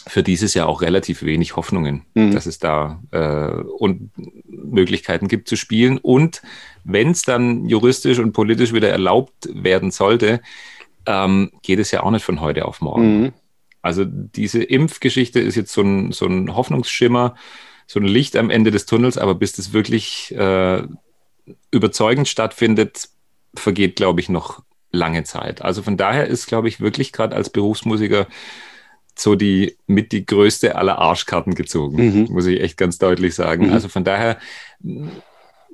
für 0.07 0.23
dieses 0.23 0.53
Jahr 0.53 0.67
auch 0.67 0.81
relativ 0.81 1.23
wenig 1.23 1.55
Hoffnungen, 1.55 2.03
mhm. 2.13 2.31
dass 2.31 2.45
es 2.45 2.59
da 2.59 3.01
äh, 3.11 3.61
und 3.77 4.11
Möglichkeiten 4.47 5.27
gibt 5.27 5.47
zu 5.47 5.55
spielen. 5.55 5.97
Und 5.97 6.41
wenn 6.83 7.11
es 7.11 7.23
dann 7.23 7.67
juristisch 7.67 8.19
und 8.19 8.33
politisch 8.33 8.73
wieder 8.73 8.89
erlaubt 8.89 9.49
werden 9.51 9.91
sollte, 9.91 10.41
ähm, 11.07 11.51
geht 11.63 11.79
es 11.79 11.91
ja 11.91 12.03
auch 12.03 12.11
nicht 12.11 12.23
von 12.23 12.41
heute 12.41 12.65
auf 12.65 12.81
morgen. 12.81 13.21
Mhm. 13.21 13.33
Also 13.85 14.03
diese 14.03 14.63
Impfgeschichte 14.63 15.39
ist 15.39 15.53
jetzt 15.53 15.71
so 15.71 15.83
ein, 15.83 16.11
so 16.11 16.25
ein 16.25 16.55
Hoffnungsschimmer, 16.55 17.35
so 17.85 17.99
ein 17.99 18.05
Licht 18.05 18.35
am 18.35 18.49
Ende 18.49 18.71
des 18.71 18.87
Tunnels, 18.87 19.19
aber 19.19 19.35
bis 19.35 19.53
das 19.53 19.73
wirklich 19.73 20.33
äh, 20.35 20.81
überzeugend 21.69 22.27
stattfindet, 22.27 23.09
vergeht, 23.55 23.95
glaube 23.95 24.21
ich, 24.21 24.27
noch 24.27 24.63
lange 24.91 25.23
Zeit. 25.23 25.61
Also 25.61 25.83
von 25.83 25.97
daher 25.97 26.25
ist, 26.25 26.47
glaube 26.47 26.67
ich, 26.67 26.81
wirklich 26.81 27.11
gerade 27.11 27.35
als 27.35 27.51
Berufsmusiker 27.51 28.25
so 29.15 29.35
die 29.35 29.77
mit 29.85 30.11
die 30.13 30.25
größte 30.25 30.75
aller 30.75 30.97
Arschkarten 30.97 31.53
gezogen, 31.53 31.97
mhm. 31.97 32.27
muss 32.31 32.47
ich 32.47 32.61
echt 32.61 32.77
ganz 32.77 32.97
deutlich 32.97 33.35
sagen. 33.35 33.67
Mhm. 33.67 33.73
Also 33.73 33.87
von 33.87 34.03
daher 34.03 34.39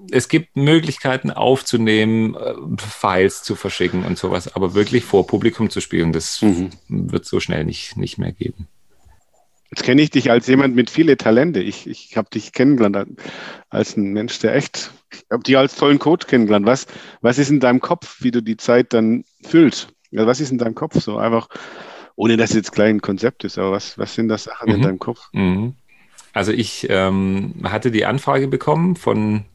es 0.10 0.29
gibt 0.29 0.55
Möglichkeiten 0.55 1.31
aufzunehmen, 1.31 2.36
äh, 2.36 2.53
Files 2.77 3.43
zu 3.43 3.55
verschicken 3.55 4.05
und 4.05 4.17
sowas, 4.17 4.55
aber 4.55 4.74
wirklich 4.74 5.03
vor 5.03 5.27
Publikum 5.27 5.70
zu 5.70 5.81
spielen, 5.81 6.12
das 6.12 6.41
mhm. 6.41 6.70
wird 6.88 7.25
so 7.25 7.39
schnell 7.39 7.65
nicht, 7.65 7.98
nicht 7.98 8.17
mehr 8.17 8.31
geben. 8.31 8.67
Jetzt 9.72 9.84
kenne 9.84 10.01
ich 10.01 10.10
dich 10.10 10.29
als 10.29 10.48
jemand 10.48 10.75
mit 10.75 10.89
viele 10.89 11.15
Talente. 11.15 11.62
Ich, 11.62 11.88
ich 11.88 12.17
habe 12.17 12.29
dich 12.29 12.51
kennengelernt 12.51 13.22
als 13.70 13.96
ein 13.96 14.12
Mensch, 14.12 14.38
der 14.39 14.53
echt, 14.53 14.91
ich 15.13 15.24
habe 15.31 15.43
dich 15.43 15.58
als 15.58 15.75
tollen 15.75 15.98
Coach 15.98 16.27
kennengelernt. 16.27 16.65
Was, 16.65 16.88
was 17.22 17.38
ist 17.38 17.51
in 17.51 17.62
deinem 17.62 17.79
Kopf, 17.79 18.17
wie 18.20 18.31
du 18.31 18.41
die 18.41 18.58
Zeit 18.58 18.91
dann 18.91 19.24
füllst? 19.43 19.88
Ja, 20.10 20.27
was 20.27 20.41
ist 20.41 20.51
in 20.51 20.58
deinem 20.58 20.75
Kopf 20.75 21.00
so 21.00 21.15
einfach, 21.17 21.48
ohne 22.15 22.36
dass 22.36 22.50
es 22.50 22.58
jetzt 22.58 22.74
gleich 22.74 22.89
ein 22.89 23.01
Konzept 23.01 23.46
ist, 23.46 23.58
aber 23.58 23.72
was, 23.72 23.98
was 23.98 24.13
sind 24.13 24.27
das 24.27 24.43
Sachen 24.43 24.70
mhm. 24.70 24.75
in 24.75 24.81
deinem 24.81 25.00
Kopf? 25.00 25.29
Mhm. 25.31 25.75
Also 26.34 26.52
ich 26.52 26.88
ähm, 26.90 27.56
hatte 27.64 27.92
die 27.92 28.06
Anfrage 28.06 28.48
bekommen 28.48 28.96
von 28.96 29.46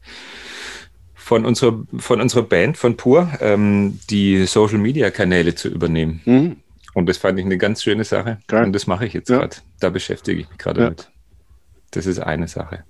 von 1.27 1.45
unserer, 1.45 1.83
von 1.97 2.21
unserer 2.21 2.43
Band, 2.43 2.77
von 2.77 2.95
Pur, 2.95 3.29
ähm, 3.41 3.99
die 4.09 4.45
Social 4.45 4.77
Media 4.77 5.11
Kanäle 5.11 5.55
zu 5.55 5.67
übernehmen. 5.67 6.21
Mhm. 6.23 6.55
Und 6.93 7.09
das 7.09 7.17
fand 7.17 7.37
ich 7.37 7.45
eine 7.45 7.57
ganz 7.57 7.83
schöne 7.83 8.05
Sache. 8.05 8.39
Geil. 8.47 8.63
Und 8.63 8.71
das 8.73 8.87
mache 8.87 9.05
ich 9.05 9.13
jetzt 9.13 9.29
ja. 9.29 9.39
gerade. 9.39 9.57
Da 9.81 9.89
beschäftige 9.89 10.39
ich 10.39 10.49
mich 10.49 10.57
gerade 10.57 10.81
ja. 10.81 10.89
mit. 10.89 11.11
Das 11.91 12.05
ist 12.05 12.19
eine 12.19 12.47
Sache. 12.47 12.85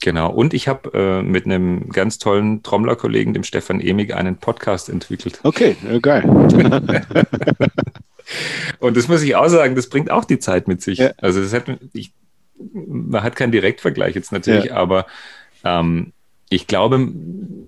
Genau. 0.00 0.30
Und 0.30 0.52
ich 0.52 0.68
habe 0.68 0.92
äh, 0.92 1.22
mit 1.22 1.46
einem 1.46 1.88
ganz 1.88 2.18
tollen 2.18 2.62
Trommlerkollegen, 2.62 3.32
dem 3.32 3.42
Stefan 3.42 3.80
Emig, 3.80 4.14
einen 4.14 4.36
Podcast 4.36 4.90
entwickelt. 4.90 5.40
Okay, 5.44 5.76
ja, 5.90 5.98
geil. 5.98 6.24
Und 8.78 8.96
das 8.96 9.08
muss 9.08 9.22
ich 9.22 9.36
auch 9.36 9.48
sagen, 9.48 9.74
das 9.74 9.88
bringt 9.88 10.10
auch 10.10 10.24
die 10.24 10.38
Zeit 10.38 10.68
mit 10.68 10.82
sich. 10.82 10.98
Ja. 10.98 11.12
Also 11.18 11.40
das 11.40 11.52
hat, 11.52 11.64
ich, 11.92 12.12
man 12.72 13.22
hat 13.22 13.36
keinen 13.36 13.52
Direktvergleich 13.52 14.14
jetzt 14.14 14.32
natürlich, 14.32 14.72
aber 14.72 15.06
ähm, 15.64 16.12
ich 16.48 16.66
glaube, 16.66 17.12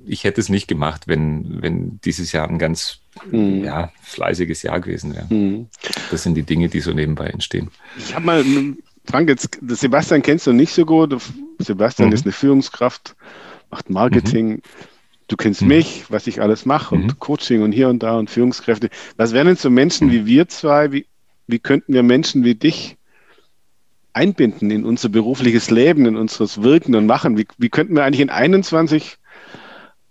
ich 0.07 0.25
hätte 0.25 0.41
es 0.41 0.49
nicht 0.49 0.69
gemacht, 0.69 1.09
wenn, 1.09 1.63
wenn 1.63 2.01
dieses 2.05 2.33
Jahr 2.33 2.49
ein 2.49 2.59
ganz 2.59 3.01
mhm. 3.31 3.65
ja, 3.65 3.91
fleißiges 4.03 4.63
Jahr 4.63 4.81
gewesen 4.81 5.15
wäre. 5.15 5.27
Mhm. 5.33 5.69
Das 6.11 6.23
sind 6.23 6.35
die 6.35 6.45
Dinge, 6.45 6.69
die 6.69 6.81
so 6.81 6.93
nebenbei 6.93 7.27
entstehen. 7.27 7.71
Ich 7.97 8.15
habe 8.15 8.25
mal, 8.25 8.45
Frank, 9.05 9.29
jetzt, 9.29 9.59
Sebastian 9.67 10.23
kennst 10.23 10.47
du 10.47 10.53
nicht 10.53 10.73
so 10.73 10.87
gut. 10.87 11.21
Sebastian 11.59 12.09
mhm. 12.09 12.15
ist 12.15 12.25
eine 12.25 12.33
Führungskraft, 12.33 13.17
macht 13.71 13.91
Marketing. 13.91 14.63
Du 15.29 15.37
kennst 15.37 15.63
mhm. 15.63 15.69
mich, 15.69 16.05
was 16.09 16.27
ich 16.27 16.41
alles 16.41 16.65
mache 16.65 16.95
und 16.95 17.05
mhm. 17.05 17.19
Coaching 17.19 17.63
und 17.63 17.73
hier 17.73 17.89
und 17.89 18.03
da 18.03 18.17
und 18.17 18.31
Führungskräfte. 18.31 18.89
Was 19.17 19.33
wären 19.33 19.47
denn 19.47 19.57
so 19.57 19.71
Menschen 19.71 20.09
mhm. 20.09 20.13
wie 20.13 20.27
wir 20.27 20.49
zwei? 20.49 20.91
Wie, 20.91 21.07
wie 21.47 21.59
könnten 21.59 21.93
wir 21.93 22.03
Menschen 22.03 22.45
wie 22.45 22.55
dich 22.55 22.97
einbinden 24.15 24.71
in 24.71 24.85
unser 24.85 25.11
berufliches 25.11 25.71
Leben, 25.71 26.07
in 26.07 26.17
unseres 26.17 26.63
Wirken 26.63 26.95
und 26.95 27.07
Machen? 27.07 27.37
Wie, 27.37 27.47
wie 27.59 27.69
könnten 27.69 27.95
wir 27.95 28.05
eigentlich 28.05 28.21
in 28.21 28.31
21 28.31 29.19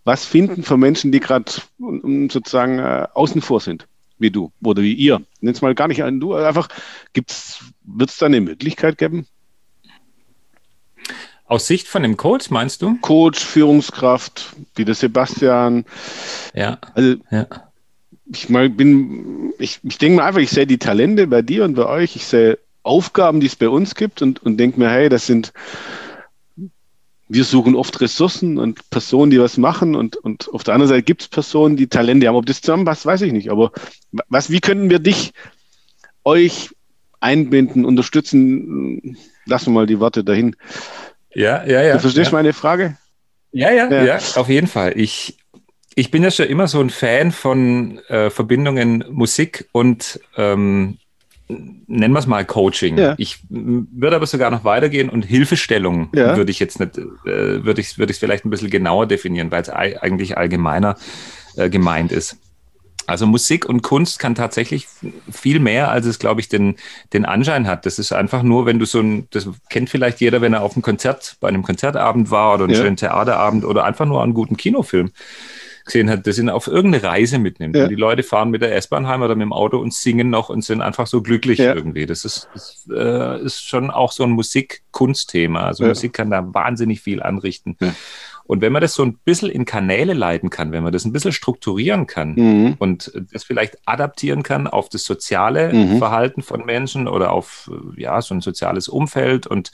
was 0.06 0.24
finden 0.24 0.64
für 0.64 0.78
Menschen, 0.78 1.12
die 1.12 1.20
gerade 1.20 1.52
sozusagen 1.78 2.80
äh, 2.80 3.08
außen 3.14 3.42
vor 3.42 3.60
sind, 3.60 3.88
wie 4.20 4.32
du 4.32 4.54
oder 4.64 4.82
wie 4.82 4.94
ihr? 4.94 5.22
Nenn's 5.42 5.62
mal 5.62 5.76
gar 5.76 5.90
nicht 5.90 6.04
an 6.04 6.20
du, 6.22 6.36
einfach 6.36 6.70
wird 7.14 8.10
es 8.10 8.18
da 8.18 8.28
eine 8.28 8.40
Möglichkeit 8.40 8.98
geben? 8.98 9.26
Aus 11.48 11.66
Sicht 11.66 11.88
von 11.88 12.04
dem 12.04 12.18
Coach, 12.18 12.50
meinst 12.50 12.82
du? 12.82 12.98
Coach, 13.02 13.40
Führungskraft, 13.40 14.54
wie 14.76 14.84
der 14.84 14.96
Sebastian. 14.96 15.86
Ja. 16.54 16.78
Also, 16.94 17.16
ja. 17.32 17.48
ich 18.26 18.50
mal 18.50 18.70
bin, 18.70 19.54
ich, 19.58 19.80
ich 19.84 19.98
denke 19.98 20.18
mir 20.18 20.26
einfach, 20.26 20.42
ich 20.42 20.50
sehe 20.50 20.68
die 20.68 20.78
Talente 20.78 21.26
bei 21.28 21.42
dir 21.42 21.64
und 21.64 21.76
bei 21.76 21.86
euch, 21.86 22.18
ich 22.18 22.26
sehe 22.26 22.60
Aufgaben, 22.84 23.40
die 23.40 23.48
es 23.48 23.56
bei 23.56 23.70
uns 23.70 23.96
gibt 23.96 24.22
und, 24.22 24.44
und 24.44 24.58
denke 24.58 24.78
mir, 24.78 24.90
hey, 24.90 25.08
das 25.08 25.26
sind, 25.26 25.54
wir 27.30 27.44
suchen 27.46 27.76
oft 27.76 28.00
Ressourcen 28.02 28.58
und 28.58 28.90
Personen, 28.90 29.32
die 29.32 29.40
was 29.40 29.58
machen 29.58 29.96
und, 29.96 30.18
und 30.18 30.50
auf 30.54 30.66
der 30.66 30.74
anderen 30.74 30.90
Seite 30.90 31.04
gibt 31.04 31.22
es 31.22 31.28
Personen, 31.30 31.78
die 31.78 31.88
Talente 31.88 32.28
haben. 32.28 32.36
Ob 32.36 32.46
das 32.46 32.62
zusammenpasst, 32.62 33.06
weiß 33.06 33.22
ich 33.22 33.32
nicht. 33.32 33.52
Aber 33.52 33.72
was, 34.28 34.50
wie 34.50 34.60
können 34.60 34.90
wir 34.90 35.00
dich, 35.00 35.32
euch 36.26 36.72
einbinden, 37.22 37.86
unterstützen? 37.86 39.18
Lassen 39.46 39.68
wir 39.68 39.80
mal 39.80 39.88
die 39.88 40.02
Worte 40.02 40.26
dahin. 40.26 40.58
Ja, 41.34 41.66
ja, 41.66 41.82
ja. 41.82 41.94
Du 41.94 42.00
verstehst 42.00 42.32
ja. 42.32 42.38
meine 42.38 42.54
Frage? 42.54 42.98
Ja, 43.52 43.72
ja, 43.72 43.90
ja, 43.90 44.04
ja, 44.04 44.20
auf 44.36 44.50
jeden 44.50 44.68
Fall. 44.68 44.94
Ich, 44.96 45.38
ich 45.96 46.12
bin 46.12 46.24
ja 46.24 46.32
schon 46.32 46.48
immer 46.48 46.68
so 46.68 46.80
ein 46.80 46.90
Fan 46.90 47.32
von 47.32 48.00
äh, 48.08 48.30
Verbindungen 48.30 49.06
Musik 49.10 49.68
und 49.72 50.20
ähm, 50.36 50.98
nennen 51.48 52.14
wir 52.14 52.20
es 52.20 52.28
mal 52.28 52.46
Coaching. 52.46 52.98
Ja. 52.98 53.16
Ich 53.18 53.40
würde 53.50 54.16
aber 54.16 54.26
sogar 54.26 54.52
noch 54.52 54.64
weitergehen 54.64 55.10
und 55.10 55.24
Hilfestellung 55.24 56.10
ja. 56.14 56.36
würde 56.36 56.52
ich 56.52 56.60
jetzt 56.60 56.80
nicht, 56.80 56.98
äh, 56.98 57.64
würde 57.64 57.82
ich, 57.82 57.98
würde 57.98 58.12
ich 58.12 58.20
vielleicht 58.20 58.46
ein 58.46 58.50
bisschen 58.50 58.70
genauer 58.70 59.08
definieren, 59.08 59.50
weil 59.50 59.62
es 59.62 59.70
eigentlich 59.70 60.38
allgemeiner 60.38 60.98
äh, 61.56 61.70
gemeint 61.70 62.12
ist. 62.12 62.38
Also 63.08 63.26
Musik 63.26 63.66
und 63.66 63.82
Kunst 63.82 64.20
kann 64.20 64.36
tatsächlich 64.36 64.88
viel 65.32 65.60
mehr, 65.60 65.90
als 65.90 66.06
es, 66.06 66.20
glaube 66.20 66.42
ich, 66.42 66.50
den, 66.50 66.76
den 67.14 67.26
Anschein 67.26 67.66
hat. 67.66 67.86
Das 67.86 68.00
ist 68.00 68.12
einfach 68.12 68.44
nur, 68.44 68.66
wenn 68.66 68.80
du 68.80 68.86
so 68.86 69.00
ein, 69.00 69.28
das 69.32 69.50
kennt 69.70 69.90
vielleicht 69.90 70.20
jeder, 70.20 70.42
wenn 70.42 70.54
er 70.54 70.62
auf 70.62 70.76
einem 70.76 70.84
Konzert, 70.84 71.38
bei 71.40 71.48
einem 71.48 71.64
Konzertabend 71.64 72.32
war 72.32 72.54
oder 72.54 72.66
einem 72.66 72.74
ja. 72.74 72.82
schönen 72.82 72.98
Theaterabend 72.98 73.64
oder 73.64 73.86
einfach 73.86 74.06
nur 74.06 74.22
einen 74.22 74.34
guten 74.34 74.58
Kinofilm 74.58 75.12
gesehen 75.88 76.10
hat, 76.10 76.28
das 76.28 76.38
ihn 76.38 76.50
auf 76.50 76.68
irgendeine 76.68 77.04
Reise 77.04 77.40
mitnimmt. 77.40 77.76
Ja. 77.76 77.84
Und 77.84 77.90
die 77.90 77.96
Leute 77.96 78.22
fahren 78.22 78.52
mit 78.52 78.62
der 78.62 78.76
S-Bahn 78.76 79.08
heim 79.08 79.22
oder 79.22 79.36
mit 79.36 79.46
dem 79.46 79.54
Auto 79.54 79.80
und 79.80 79.94
singen 79.94 80.30
noch 80.30 80.50
und 80.50 80.64
sind 80.64 80.82
einfach 80.82 81.08
so 81.08 81.22
glücklich 81.22 81.60
ja. 81.60 81.74
irgendwie. 81.74 82.06
Das 82.06 82.26
ist, 82.26 82.50
das, 82.54 82.88
äh, 82.94 83.42
ist 83.42 83.68
schon 83.68 83.90
auch 83.90 84.12
so 84.12 84.24
ein 84.24 84.32
Musik-Kunstthema. 84.32 85.66
Also. 85.66 85.86
Musik 85.86 86.14
kann 86.14 86.30
da 86.30 86.54
wahnsinnig 86.54 87.02
viel 87.02 87.24
anrichten. 87.24 87.78
Und 88.48 88.62
wenn 88.62 88.72
man 88.72 88.82
das 88.82 88.94
so 88.94 89.04
ein 89.04 89.18
bisschen 89.18 89.50
in 89.50 89.66
Kanäle 89.66 90.14
leiten 90.14 90.50
kann, 90.50 90.72
wenn 90.72 90.84
man 90.84 90.94
das 90.94 91.06
ein 91.06 91.12
bisschen 91.12 91.34
strukturieren 91.34 92.08
kann 92.08 92.34
mhm. 92.36 92.76
und 92.80 93.12
das 93.32 93.44
vielleicht 93.44 93.78
adaptieren 93.86 94.42
kann 94.42 94.68
auf 94.68 94.90
das 94.90 95.04
soziale 95.04 95.74
mhm. 95.74 95.98
Verhalten 95.98 96.42
von 96.42 96.66
Menschen 96.66 97.08
oder 97.08 97.32
auf 97.32 97.70
ja, 97.98 98.22
so 98.22 98.34
ein 98.34 98.42
soziales 98.42 98.88
Umfeld 98.88 99.48
und 99.48 99.72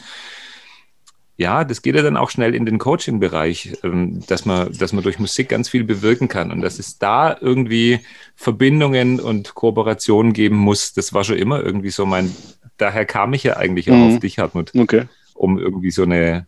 ja, 1.36 1.64
das 1.64 1.82
geht 1.82 1.96
ja 1.96 2.04
dann 2.04 2.18
auch 2.18 2.30
schnell 2.30 2.54
in 2.54 2.66
den 2.66 2.78
Coaching-Bereich, 2.78 3.78
ähm, 3.84 4.24
dass 4.28 4.46
man, 4.46 4.72
dass 4.78 4.94
man 4.94 5.04
durch 5.04 5.18
Musik 5.18 5.50
ganz 5.50 5.68
viel 5.68 5.84
bewirken 5.84 6.28
kann 6.28 6.52
und 6.52 6.62
dass 6.62 6.78
es 6.78 7.00
da 7.00 7.36
irgendwie 7.40 8.02
Verbindungen 8.36 9.20
und 9.20 9.56
Kooperationen 9.56 10.34
geben 10.34 10.58
muss. 10.58 10.94
Das 10.94 11.12
war 11.14 11.24
schon 11.24 11.38
immer 11.38 11.60
irgendwie 11.60 11.90
so 11.90 12.06
mein, 12.06 12.36
daher 12.78 13.06
kam 13.06 13.34
ich 13.34 13.44
ja 13.44 13.58
eigentlich 13.58 13.90
auch 13.90 13.96
mhm. 13.96 14.14
auf 14.14 14.20
dich, 14.20 14.38
Hartmut, 14.38 14.72
okay. 14.78 15.06
um 15.34 15.58
irgendwie 15.58 15.92
so 15.92 16.04
eine 16.04 16.46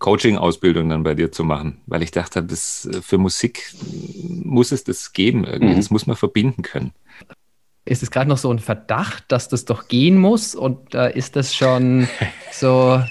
Coaching-Ausbildung 0.00 0.88
dann 0.88 1.04
bei 1.04 1.14
dir 1.14 1.30
zu 1.30 1.44
machen, 1.44 1.80
weil 1.86 2.02
ich 2.02 2.10
dachte, 2.10 2.42
das, 2.42 2.88
äh, 2.92 3.00
für 3.00 3.18
Musik 3.18 3.72
muss 4.22 4.72
es 4.72 4.82
das 4.82 5.12
geben 5.12 5.44
irgendwie, 5.44 5.74
mhm. 5.74 5.76
das 5.76 5.90
muss 5.90 6.06
man 6.06 6.16
verbinden 6.16 6.62
können. 6.62 6.92
Ist 7.84 8.02
es 8.02 8.10
gerade 8.10 8.28
noch 8.28 8.38
so 8.38 8.52
ein 8.52 8.58
Verdacht, 8.58 9.24
dass 9.28 9.48
das 9.48 9.64
doch 9.64 9.88
gehen 9.88 10.18
muss 10.18 10.54
und 10.54 10.94
äh, 10.94 11.16
ist 11.16 11.36
das 11.36 11.54
schon 11.54 12.08
so 12.52 13.02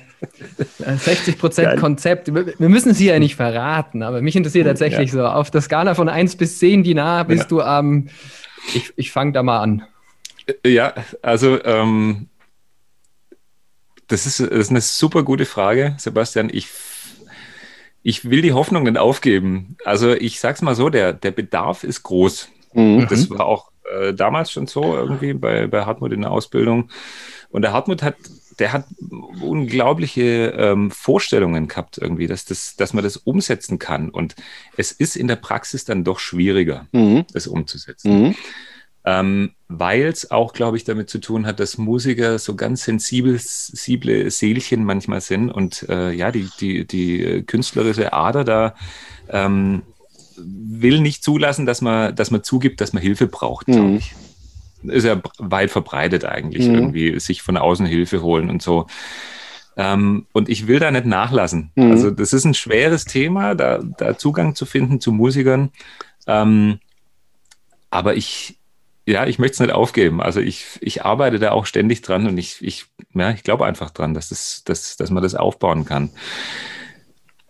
60 0.77 1.37
Prozent 1.37 1.79
Konzept. 1.79 2.33
Wir 2.33 2.69
müssen 2.69 2.91
es 2.91 2.97
hier 2.97 3.13
ja 3.13 3.19
nicht 3.19 3.35
verraten, 3.35 4.03
aber 4.03 4.21
mich 4.21 4.35
interessiert 4.35 4.67
tatsächlich 4.67 5.11
ja. 5.11 5.13
so, 5.13 5.25
auf 5.25 5.51
der 5.51 5.61
Skala 5.61 5.95
von 5.95 6.09
1 6.09 6.35
bis 6.35 6.59
10, 6.59 6.85
wie 6.85 6.93
nah 6.93 7.23
bist 7.23 7.43
ja. 7.43 7.47
du 7.47 7.61
am, 7.61 7.93
ähm, 7.93 8.09
ich, 8.75 8.93
ich 8.95 9.11
fange 9.11 9.31
da 9.31 9.43
mal 9.43 9.59
an. 9.59 9.83
Ja, 10.65 10.93
also 11.21 11.63
ähm, 11.63 12.27
das 14.09 14.25
ist, 14.25 14.39
das 14.39 14.49
ist 14.49 14.69
eine 14.71 14.81
super 14.81 15.23
gute 15.23 15.45
Frage, 15.45 15.95
Sebastian. 15.97 16.49
Ich, 16.51 16.67
ich 18.03 18.29
will 18.29 18.41
die 18.41 18.53
Hoffnung 18.53 18.83
nicht 18.83 18.97
aufgeben. 18.97 19.77
Also 19.85 20.13
ich 20.13 20.39
sag's 20.39 20.61
mal 20.61 20.75
so, 20.75 20.89
der, 20.89 21.13
der 21.13 21.31
Bedarf 21.31 21.83
ist 21.83 22.03
groß. 22.03 22.49
Mhm. 22.73 23.07
Das 23.09 23.29
war 23.29 23.45
auch 23.45 23.71
äh, 23.89 24.13
damals 24.13 24.51
schon 24.51 24.67
so 24.67 24.95
irgendwie 24.95 25.33
bei, 25.33 25.67
bei 25.67 25.85
Hartmut 25.85 26.11
in 26.11 26.21
der 26.21 26.31
Ausbildung. 26.31 26.89
Und 27.49 27.61
der 27.61 27.71
Hartmut 27.71 28.01
hat, 28.01 28.15
der 28.57 28.73
hat 28.73 28.85
unglaubliche 29.41 30.53
ähm, 30.57 30.91
Vorstellungen 30.91 31.67
gehabt 31.67 31.99
irgendwie, 31.99 32.27
dass, 32.27 32.45
das, 32.45 32.75
dass 32.75 32.93
man 32.93 33.03
das 33.03 33.15
umsetzen 33.15 33.77
kann. 33.77 34.09
Und 34.09 34.35
es 34.75 34.91
ist 34.91 35.15
in 35.15 35.27
der 35.27 35.35
Praxis 35.35 35.85
dann 35.85 36.03
doch 36.03 36.19
schwieriger, 36.19 36.87
mhm. 36.91 37.25
das 37.31 37.47
umzusetzen. 37.47 38.23
Mhm 38.23 38.35
ähm, 39.05 39.51
weil 39.67 40.03
es 40.05 40.31
auch, 40.31 40.53
glaube 40.53 40.77
ich, 40.77 40.83
damit 40.83 41.09
zu 41.09 41.19
tun 41.19 41.45
hat, 41.45 41.59
dass 41.59 41.77
Musiker 41.77 42.39
so 42.39 42.55
ganz 42.55 42.83
sensible, 42.83 43.37
sensible 43.39 44.29
Seelchen 44.29 44.83
manchmal 44.83 45.21
sind 45.21 45.49
und 45.49 45.87
äh, 45.89 46.11
ja, 46.11 46.31
die, 46.31 46.49
die, 46.59 46.85
die 46.85 47.43
künstlerische 47.43 48.13
Ader 48.13 48.43
da 48.43 48.75
ähm, 49.29 49.83
will 50.37 51.01
nicht 51.01 51.23
zulassen, 51.23 51.65
dass 51.65 51.81
man, 51.81 52.15
dass 52.15 52.31
man 52.31 52.43
zugibt, 52.43 52.81
dass 52.81 52.93
man 52.93 53.03
Hilfe 53.03 53.27
braucht, 53.27 53.67
glaube 53.67 53.87
mhm. 53.87 53.97
ich. 53.97 54.15
Ist 54.83 55.05
ja 55.05 55.21
weit 55.37 55.71
verbreitet 55.71 56.23
eigentlich, 56.23 56.67
mhm. 56.67 56.75
irgendwie 56.75 57.19
sich 57.19 57.41
von 57.41 57.57
außen 57.57 57.85
Hilfe 57.85 58.21
holen 58.21 58.49
und 58.49 58.61
so. 58.61 58.87
Ähm, 59.75 60.25
und 60.33 60.49
ich 60.49 60.67
will 60.67 60.79
da 60.79 60.91
nicht 60.91 61.05
nachlassen. 61.05 61.71
Mhm. 61.75 61.91
Also 61.91 62.11
das 62.11 62.33
ist 62.33 62.45
ein 62.45 62.53
schweres 62.53 63.05
Thema, 63.05 63.55
da, 63.55 63.79
da 63.97 64.17
Zugang 64.17 64.55
zu 64.55 64.65
finden 64.65 64.99
zu 64.99 65.11
Musikern. 65.11 65.71
Ähm, 66.27 66.79
aber 67.89 68.15
ich, 68.15 68.58
ja, 69.09 69.25
ich 69.25 69.39
möchte 69.39 69.53
es 69.53 69.59
nicht 69.59 69.71
aufgeben. 69.71 70.21
Also 70.21 70.39
ich, 70.39 70.65
ich 70.81 71.03
arbeite 71.03 71.39
da 71.39 71.51
auch 71.51 71.65
ständig 71.65 72.01
dran 72.01 72.27
und 72.27 72.37
ich, 72.37 72.57
ich, 72.61 72.85
ja, 73.15 73.31
ich 73.31 73.43
glaube 73.43 73.65
einfach 73.65 73.89
dran, 73.89 74.13
dass, 74.13 74.29
das, 74.29 74.63
dass, 74.65 74.97
dass 74.97 75.09
man 75.09 75.23
das 75.23 75.33
aufbauen 75.33 75.85
kann. 75.85 76.11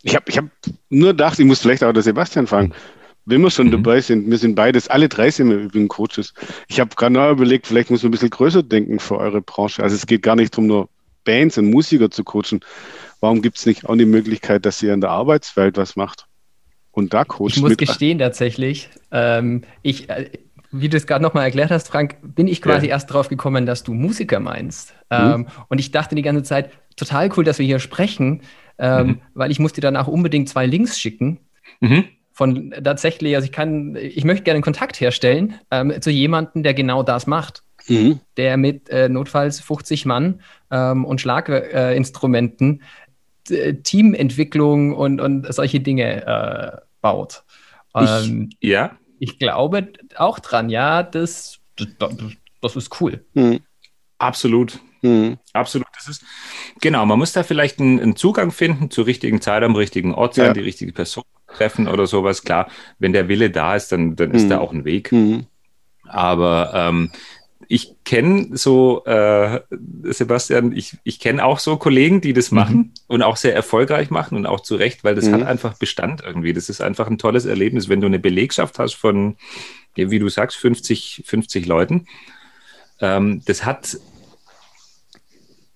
Ich 0.02 0.16
habe 0.16 0.26
ich 0.30 0.38
hab 0.38 0.46
nur 0.90 1.10
gedacht, 1.10 1.38
ich 1.38 1.46
muss 1.46 1.60
vielleicht 1.60 1.84
auch 1.84 1.92
der 1.92 2.04
Sebastian 2.04 2.48
fragen, 2.48 2.74
wenn 3.26 3.42
wir 3.42 3.52
schon 3.52 3.68
mhm. 3.68 3.72
dabei 3.72 4.00
sind, 4.00 4.30
wir 4.30 4.38
sind 4.38 4.56
beides, 4.56 4.88
alle 4.88 5.10
drei 5.10 5.30
sind 5.30 5.50
wir 5.50 5.58
übrigens 5.58 5.90
Coaches. 5.90 6.34
Ich 6.70 6.80
habe 6.80 6.96
gerade 6.96 7.14
noch 7.14 7.30
überlegt, 7.30 7.68
vielleicht 7.68 7.92
muss 7.92 8.04
man 8.04 8.10
ein 8.10 8.12
bisschen 8.12 8.30
größer 8.30 8.64
denken 8.64 9.00
für 9.00 9.18
eure 9.18 9.42
Branche. 9.42 9.84
Also 9.84 9.98
es 9.98 10.08
geht 10.08 10.24
gar 10.24 10.38
nicht 10.38 10.54
darum, 10.54 10.68
nur 10.68 10.90
Bands 11.26 11.58
und 11.58 11.70
Musiker 11.70 12.10
zu 12.10 12.24
coachen. 12.24 12.62
Warum 13.20 13.42
gibt 13.42 13.58
es 13.58 13.66
nicht 13.66 13.86
auch 13.86 13.98
die 13.98 14.06
Möglichkeit, 14.06 14.66
dass 14.66 14.82
ihr 14.82 14.94
in 14.94 15.02
der 15.02 15.10
Arbeitswelt 15.10 15.76
was 15.76 15.98
macht? 15.98 16.26
Und 16.92 17.14
da 17.14 17.26
coacht 17.26 17.58
Ich 17.58 17.62
muss 17.62 17.78
gestehen 17.78 18.18
tatsächlich, 18.18 18.90
ähm, 19.12 19.64
ich, 19.84 20.10
äh, 20.10 20.30
wie 20.72 20.90
du 20.90 20.98
es 20.98 21.08
gerade 21.08 21.24
nochmal 21.24 21.46
erklärt 21.46 21.72
hast, 21.72 21.88
Frank, 21.88 22.18
bin 22.22 22.48
ich 22.48 22.62
quasi 22.62 22.88
ja. 22.88 22.94
erst 22.94 23.12
drauf 23.12 23.28
gekommen, 23.28 23.66
dass 23.66 23.84
du 23.84 23.94
Musiker 23.94 24.40
meinst. 24.40 24.94
Mhm. 25.10 25.18
Ähm, 25.18 25.48
und 25.68 25.80
ich 25.80 25.92
dachte 25.92 26.16
die 26.16 26.22
ganze 26.22 26.44
Zeit, 26.44 26.72
total 26.96 27.30
cool, 27.36 27.44
dass 27.44 27.60
wir 27.60 27.66
hier 27.66 27.80
sprechen, 27.80 28.42
ähm, 28.78 29.08
mhm. 29.08 29.22
weil 29.34 29.52
ich 29.52 29.60
musste 29.60 29.82
danach 29.82 30.08
unbedingt 30.08 30.50
zwei 30.50 30.66
Links 30.66 31.00
schicken. 31.00 31.40
Mhm. 31.80 32.06
Von 32.32 32.74
tatsächlich, 32.84 33.36
also 33.36 33.46
ich 33.46 33.52
kann, 33.52 33.96
ich 33.96 34.24
möchte 34.24 34.44
gerne 34.44 34.62
Kontakt 34.62 35.02
herstellen 35.02 35.56
ähm, 35.72 35.94
zu 36.02 36.10
jemandem, 36.10 36.64
der 36.64 36.74
genau 36.74 37.04
das 37.04 37.28
macht. 37.28 37.64
Mhm. 37.88 38.20
Der 38.38 38.58
mit 38.58 38.90
äh, 38.90 39.10
notfalls 39.10 39.60
50 39.60 40.06
Mann 40.06 40.42
ähm, 40.70 41.06
und 41.06 41.20
Schlaginstrumenten 41.20 42.84
äh, 43.50 43.74
Teamentwicklung 43.76 44.94
und, 44.94 45.20
und 45.20 45.52
solche 45.52 45.80
Dinge 45.80 46.26
äh, 46.26 46.78
baut. 47.02 47.44
Ich, 48.00 48.10
ähm, 48.10 48.50
ja 48.62 48.92
ich 49.20 49.40
glaube 49.40 49.92
auch 50.16 50.40
dran, 50.40 50.70
ja, 50.70 51.04
das, 51.04 51.60
das, 51.76 51.90
das 52.62 52.76
ist 52.76 53.02
cool. 53.02 53.26
Mhm. 53.34 53.60
Absolut. 54.18 54.80
Mhm. 55.02 55.38
Absolut. 55.54 55.88
Das 55.96 56.08
ist, 56.08 56.24
genau, 56.82 57.06
man 57.06 57.20
muss 57.20 57.32
da 57.32 57.44
vielleicht 57.44 57.80
einen, 57.80 58.00
einen, 58.00 58.16
Zugang 58.16 58.52
finden 58.52 58.92
zur 58.92 59.06
richtigen 59.06 59.42
Zeit 59.42 59.64
am 59.64 59.76
richtigen 59.76 60.14
Ort 60.14 60.36
sein, 60.36 60.48
ja. 60.48 60.54
die 60.54 60.60
richtige 60.60 60.92
Person 60.92 61.24
treffen 61.48 61.88
oder 61.88 62.06
sowas. 62.06 62.44
Klar, 62.44 62.70
wenn 63.00 63.14
der 63.14 63.28
Wille 63.28 63.50
da 63.50 63.76
ist, 63.76 63.92
dann, 63.92 64.16
dann 64.16 64.32
ist 64.32 64.44
mhm. 64.44 64.50
da 64.50 64.60
auch 64.60 64.74
ein 64.74 64.86
Weg. 64.86 65.12
Mhm. 65.12 65.46
Aber 66.04 66.72
ähm, 66.74 67.12
ich 67.72 68.04
kenne 68.04 68.58
so, 68.58 69.06
äh, 69.06 69.62
Sebastian, 70.06 70.72
ich, 70.76 70.98
ich 71.04 71.20
kenne 71.20 71.46
auch 71.46 71.60
so 71.60 71.78
Kollegen, 71.78 72.20
die 72.20 72.34
das 72.34 72.50
machen 72.50 72.76
mhm. 72.76 72.94
und 73.08 73.22
auch 73.22 73.38
sehr 73.38 73.54
erfolgreich 73.54 74.10
machen 74.10 74.36
und 74.36 74.48
auch 74.48 74.62
zu 74.62 74.76
Recht, 74.76 75.04
weil 75.04 75.14
das 75.14 75.26
mhm. 75.26 75.34
hat 75.36 75.44
einfach 75.44 75.78
Bestand 75.78 76.22
irgendwie. 76.26 76.52
Das 76.52 76.68
ist 76.68 76.82
einfach 76.82 77.06
ein 77.06 77.20
tolles 77.20 77.46
Erlebnis, 77.46 77.88
wenn 77.88 78.02
du 78.02 78.08
eine 78.08 78.18
Belegschaft 78.18 78.80
hast 78.80 78.96
von, 78.96 79.38
wie 79.94 80.18
du 80.18 80.30
sagst, 80.30 80.58
50, 80.58 81.24
50 81.28 81.68
Leuten. 81.68 82.08
Ähm, 83.02 83.44
das 83.46 83.64
hat 83.64 84.00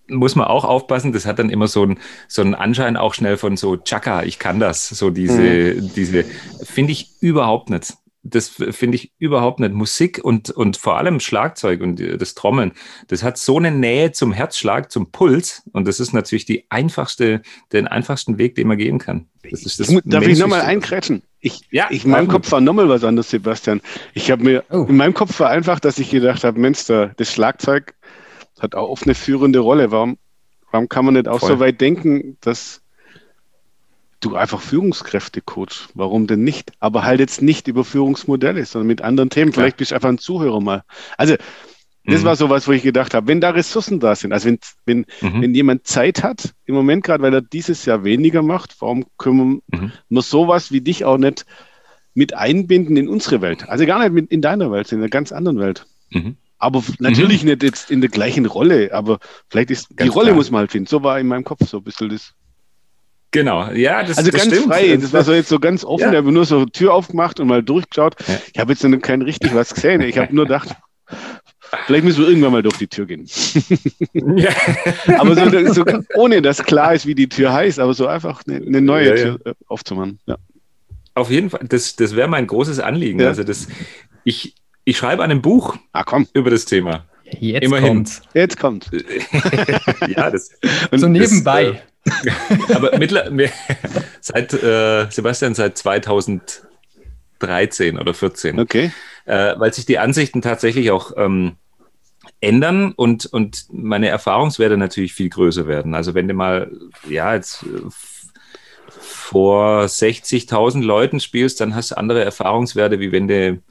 muss 0.07 0.35
man 0.35 0.47
auch 0.47 0.65
aufpassen, 0.65 1.13
das 1.13 1.25
hat 1.25 1.39
dann 1.39 1.49
immer 1.49 1.67
so, 1.67 1.85
ein, 1.85 1.99
so 2.27 2.41
einen 2.41 2.55
Anschein 2.55 2.97
auch 2.97 3.13
schnell 3.13 3.37
von 3.37 3.55
so 3.55 3.77
Chaka, 3.77 4.23
ich 4.23 4.37
kann 4.37 4.59
das, 4.59 4.89
so 4.89 5.09
diese, 5.09 5.41
mhm. 5.75 5.91
diese, 5.95 6.25
finde 6.63 6.91
ich 6.91 7.11
überhaupt 7.21 7.69
nicht 7.69 7.93
das 8.23 8.47
finde 8.47 8.95
ich 8.95 9.11
überhaupt 9.19 9.59
nicht. 9.59 9.73
Musik 9.73 10.19
und, 10.23 10.49
und 10.49 10.77
vor 10.77 10.97
allem 10.97 11.19
Schlagzeug 11.19 11.81
und 11.81 11.99
das 11.99 12.33
Trommeln, 12.33 12.71
das 13.09 13.21
hat 13.21 13.37
so 13.37 13.57
eine 13.57 13.69
Nähe 13.69 14.13
zum 14.13 14.31
Herzschlag, 14.31 14.91
zum 14.91 15.11
Puls. 15.11 15.63
Und 15.73 15.87
das 15.87 15.99
ist 15.99 16.13
natürlich 16.13 16.45
die 16.45 16.65
einfachste, 16.69 17.41
den 17.73 17.87
einfachsten 17.87 18.37
Weg, 18.37 18.55
den 18.55 18.67
man 18.67 18.77
gehen 18.77 18.97
kann. 18.97 19.27
Das 19.49 19.63
ist 19.63 19.81
das 19.81 19.89
ich, 19.89 19.99
darf 20.05 20.25
ich 20.25 20.39
nochmal 20.39 20.61
einkrätschen? 20.61 21.23
Ich, 21.41 21.61
ja, 21.69 21.87
ich, 21.89 22.05
in 22.05 22.11
meinem 22.11 22.29
Kopf 22.29 22.49
war 22.53 22.61
nochmal 22.61 22.87
was 22.87 23.03
anderes, 23.03 23.29
Sebastian. 23.29 23.81
Ich 24.13 24.31
habe 24.31 24.43
mir, 24.43 24.63
oh. 24.69 24.85
in 24.87 24.95
meinem 24.95 25.13
Kopf 25.13 25.37
war 25.41 25.49
einfach, 25.49 25.81
dass 25.81 25.99
ich 25.99 26.09
gedacht 26.09 26.45
habe, 26.45 26.57
Mensch, 26.57 26.85
das 26.85 27.13
Schlagzeug 27.31 27.93
hat 28.61 28.75
auch 28.75 28.87
oft 28.87 29.03
eine 29.03 29.15
führende 29.15 29.59
Rolle. 29.59 29.91
Warum, 29.91 30.17
warum 30.71 30.87
kann 30.87 31.03
man 31.03 31.15
nicht 31.15 31.27
auch 31.27 31.41
Voll. 31.41 31.49
so 31.49 31.59
weit 31.59 31.81
denken, 31.81 32.37
dass 32.39 32.82
du 34.25 34.35
einfach 34.35 34.61
Führungskräfte 34.61 35.41
coach. 35.41 35.89
Warum 35.93 36.27
denn 36.27 36.43
nicht? 36.43 36.71
Aber 36.79 37.03
halt 37.03 37.19
jetzt 37.19 37.41
nicht 37.41 37.67
über 37.67 37.83
Führungsmodelle, 37.83 38.65
sondern 38.65 38.87
mit 38.87 39.01
anderen 39.01 39.29
Themen. 39.29 39.53
Vielleicht 39.53 39.77
bist 39.77 39.91
du 39.91 39.95
einfach 39.95 40.09
ein 40.09 40.17
Zuhörer 40.17 40.61
mal. 40.61 40.83
Also, 41.17 41.35
das 42.05 42.21
mhm. 42.21 42.25
war 42.25 42.35
sowas, 42.35 42.67
wo 42.67 42.73
ich 42.73 42.83
gedacht 42.83 43.13
habe, 43.13 43.27
wenn 43.27 43.39
da 43.39 43.51
Ressourcen 43.51 43.99
da 43.99 44.15
sind, 44.15 44.33
also 44.33 44.49
wenn, 44.49 44.59
wenn, 44.85 45.05
mhm. 45.21 45.41
wenn 45.41 45.55
jemand 45.55 45.87
Zeit 45.87 46.21
hat, 46.21 46.53
im 46.65 46.75
Moment 46.75 47.03
gerade, 47.03 47.23
weil 47.23 47.33
er 47.33 47.41
dieses 47.41 47.85
Jahr 47.85 48.03
weniger 48.03 48.41
macht, 48.41 48.75
warum 48.81 49.05
können 49.17 49.61
wir 49.69 49.79
mhm. 49.79 49.91
nur 50.09 50.21
sowas 50.21 50.71
wie 50.71 50.81
dich 50.81 51.05
auch 51.05 51.17
nicht 51.17 51.45
mit 52.13 52.33
einbinden 52.33 52.97
in 52.97 53.07
unsere 53.07 53.41
Welt? 53.41 53.69
Also 53.69 53.85
gar 53.85 53.99
nicht 53.99 54.11
mit 54.11 54.31
in 54.31 54.41
deiner 54.41 54.69
Welt, 54.69 54.91
in 54.91 54.99
einer 54.99 55.09
ganz 55.09 55.31
anderen 55.31 55.59
Welt. 55.59 55.85
Mhm. 56.09 56.35
Aber 56.57 56.83
natürlich 56.99 57.43
mhm. 57.43 57.51
nicht 57.51 57.63
jetzt 57.63 57.89
in 57.89 58.01
der 58.01 58.09
gleichen 58.09 58.45
Rolle, 58.45 58.93
aber 58.93 59.19
vielleicht 59.49 59.71
ist 59.71 59.95
ganz 59.95 60.11
die 60.11 60.13
Rolle 60.13 60.27
klar. 60.27 60.37
muss 60.37 60.51
man 60.51 60.59
halt 60.59 60.71
finden. 60.71 60.87
So 60.87 61.03
war 61.03 61.19
in 61.19 61.27
meinem 61.27 61.43
Kopf 61.43 61.67
so 61.67 61.77
ein 61.77 61.83
bisschen 61.83 62.09
das. 62.09 62.33
Genau, 63.33 63.71
ja, 63.71 64.03
das 64.03 64.19
Also 64.19 64.29
das 64.29 64.41
ganz 64.41 64.53
stimmt. 64.53 64.71
frei, 64.71 64.95
das 64.95 65.11
war 65.11 65.23
so 65.23 65.33
jetzt 65.33 65.49
so 65.49 65.59
ganz 65.59 65.83
offen, 65.83 66.03
ja. 66.03 66.11
ich 66.11 66.17
habe 66.17 66.31
nur 66.31 66.45
so 66.45 66.65
Tür 66.65 66.93
aufgemacht 66.93 67.39
und 67.39 67.47
mal 67.47 67.63
durchgeschaut. 67.63 68.15
Ja. 68.27 68.39
Ich 68.53 68.59
habe 68.59 68.71
jetzt 68.71 68.83
noch 68.83 68.99
kein 68.99 69.23
richtig 69.23 69.55
was 69.55 69.73
gesehen. 69.73 70.01
Ich 70.01 70.19
habe 70.19 70.33
nur 70.35 70.45
gedacht, 70.45 70.69
vielleicht 71.87 72.05
müssen 72.05 72.21
wir 72.21 72.27
irgendwann 72.27 72.51
mal 72.51 72.61
durch 72.61 72.77
die 72.77 72.87
Tür 72.87 73.07
gehen. 73.07 73.27
Ja. 74.13 74.51
aber 75.17 75.35
so, 75.35 75.73
so, 75.73 75.83
ohne 76.15 76.43
dass 76.43 76.63
klar 76.63 76.93
ist, 76.93 77.07
wie 77.07 77.15
die 77.15 77.27
Tür 77.27 77.51
heißt, 77.51 77.79
aber 77.79 77.95
so 77.95 78.05
einfach 78.05 78.43
eine, 78.47 78.57
eine 78.57 78.81
neue 78.81 79.09
ja, 79.09 79.15
Tür 79.15 79.39
äh, 79.45 79.53
aufzumachen. 79.67 80.19
Ja. 80.27 80.37
Auf 81.15 81.31
jeden 81.31 81.49
Fall, 81.49 81.61
das, 81.67 81.95
das 81.95 82.15
wäre 82.15 82.27
mein 82.27 82.45
großes 82.45 82.79
Anliegen. 82.79 83.19
Also 83.23 83.43
das, 83.43 83.67
ich, 84.23 84.53
ich 84.85 84.95
schreibe 84.95 85.23
ein 85.23 85.41
Buch 85.41 85.75
ah, 85.91 86.03
komm. 86.03 86.27
über 86.33 86.51
das 86.51 86.65
Thema. 86.65 87.05
Jetzt 87.39 87.63
Immerhin. 87.63 87.87
kommt. 87.87 88.21
Jetzt 88.35 88.59
kommt. 88.59 88.91
ja, 90.15 90.29
das. 90.29 90.51
So 90.91 91.07
nebenbei. 91.07 91.63
Das, 91.63 91.75
äh, 91.77 91.92
Aber 92.73 92.97
mittlerweile, 92.97 93.51
seit, 94.19 94.53
äh, 94.53 95.09
Sebastian, 95.09 95.55
seit 95.55 95.77
2013 95.77 97.97
oder 97.97 98.13
14. 98.13 98.59
Okay. 98.59 98.91
Äh, 99.25 99.53
weil 99.57 99.73
sich 99.73 99.85
die 99.85 99.99
Ansichten 99.99 100.41
tatsächlich 100.41 100.91
auch 100.91 101.13
ähm, 101.15 101.55
ändern 102.41 102.91
und, 102.91 103.25
und 103.25 103.67
meine 103.71 104.09
Erfahrungswerte 104.09 104.77
natürlich 104.77 105.13
viel 105.13 105.29
größer 105.29 105.67
werden. 105.67 105.95
Also 105.95 106.13
wenn 106.13 106.27
du 106.27 106.33
mal, 106.33 106.71
ja, 107.07 107.33
jetzt 107.33 107.63
äh, 107.63 107.89
vor 108.87 109.83
60.000 109.83 110.83
Leuten 110.83 111.19
spielst, 111.19 111.61
dann 111.61 111.75
hast 111.75 111.91
du 111.91 111.97
andere 111.97 112.23
Erfahrungswerte, 112.23 112.99
wie 112.99 113.11
wenn 113.11 113.27
du 113.27 113.61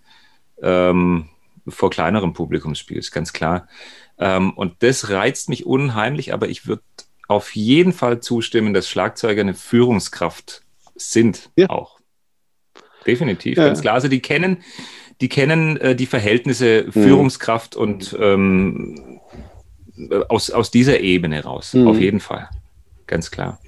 ähm, 0.62 1.28
vor 1.68 1.90
kleinerem 1.90 2.32
Publikum 2.32 2.74
spielst, 2.74 3.12
ganz 3.12 3.32
klar. 3.32 3.68
Ähm, 4.18 4.52
und 4.52 4.82
das 4.82 5.10
reizt 5.10 5.48
mich 5.48 5.66
unheimlich, 5.66 6.32
aber 6.32 6.48
ich 6.48 6.66
würde 6.66 6.82
auf 7.32 7.54
jeden 7.54 7.92
Fall 7.92 8.20
zustimmen, 8.20 8.74
dass 8.74 8.88
Schlagzeuger 8.88 9.40
eine 9.40 9.54
Führungskraft 9.54 10.62
sind 10.94 11.50
ja. 11.56 11.70
auch. 11.70 12.00
Definitiv, 13.06 13.58
ja. 13.58 13.66
ganz 13.66 13.80
klar. 13.80 13.94
Also 13.94 14.08
die 14.08 14.20
kennen, 14.20 14.58
die 15.20 15.28
kennen 15.28 15.76
äh, 15.78 15.96
die 15.96 16.06
Verhältnisse 16.06 16.84
mhm. 16.86 16.92
Führungskraft 16.92 17.76
und 17.76 18.16
ähm, 18.18 19.20
aus, 20.28 20.50
aus 20.50 20.70
dieser 20.70 21.00
Ebene 21.00 21.44
raus. 21.44 21.74
Mhm. 21.74 21.88
Auf 21.88 21.98
jeden 21.98 22.20
Fall. 22.20 22.48
Ganz 23.06 23.30
klar. 23.30 23.58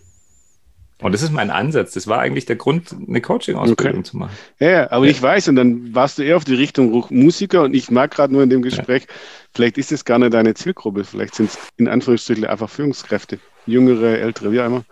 Und 1.03 1.13
das 1.13 1.23
ist 1.23 1.33
mein 1.33 1.51
Ansatz. 1.51 1.93
Das 1.93 2.07
war 2.07 2.21
eigentlich 2.21 2.47
der 2.47 2.57
Grund, 2.57 2.95
eine 3.07 3.21
Coaching-Ausbildung 3.21 4.01
okay. 4.01 4.11
zu 4.11 4.17
machen. 4.17 4.33
Ja, 4.59 4.91
aber 4.91 5.05
ja. 5.05 5.11
ich 5.11 5.21
weiß, 5.21 5.49
und 5.49 5.57
dann 5.57 5.95
warst 5.95 6.19
du 6.19 6.23
eher 6.23 6.37
auf 6.37 6.45
die 6.45 6.55
Richtung 6.55 7.05
Musiker 7.11 7.63
und 7.63 7.75
ich 7.75 7.91
mag 7.91 8.13
gerade 8.13 8.33
nur 8.33 8.43
in 8.43 8.49
dem 8.49 8.63
Gespräch, 8.63 9.03
ja. 9.03 9.15
vielleicht 9.53 9.77
ist 9.77 9.93
es 9.93 10.05
gar 10.05 10.19
nicht 10.19 10.33
deine 10.33 10.55
Zielgruppe, 10.55 11.05
vielleicht 11.05 11.35
sind 11.35 11.51
es 11.51 11.59
in 11.77 11.89
Anführungsstrichen 11.89 12.47
einfach 12.47 12.71
Führungskräfte, 12.71 13.39
jüngere, 13.67 14.19
ältere, 14.19 14.53
wie. 14.53 14.59
Und 14.61 14.85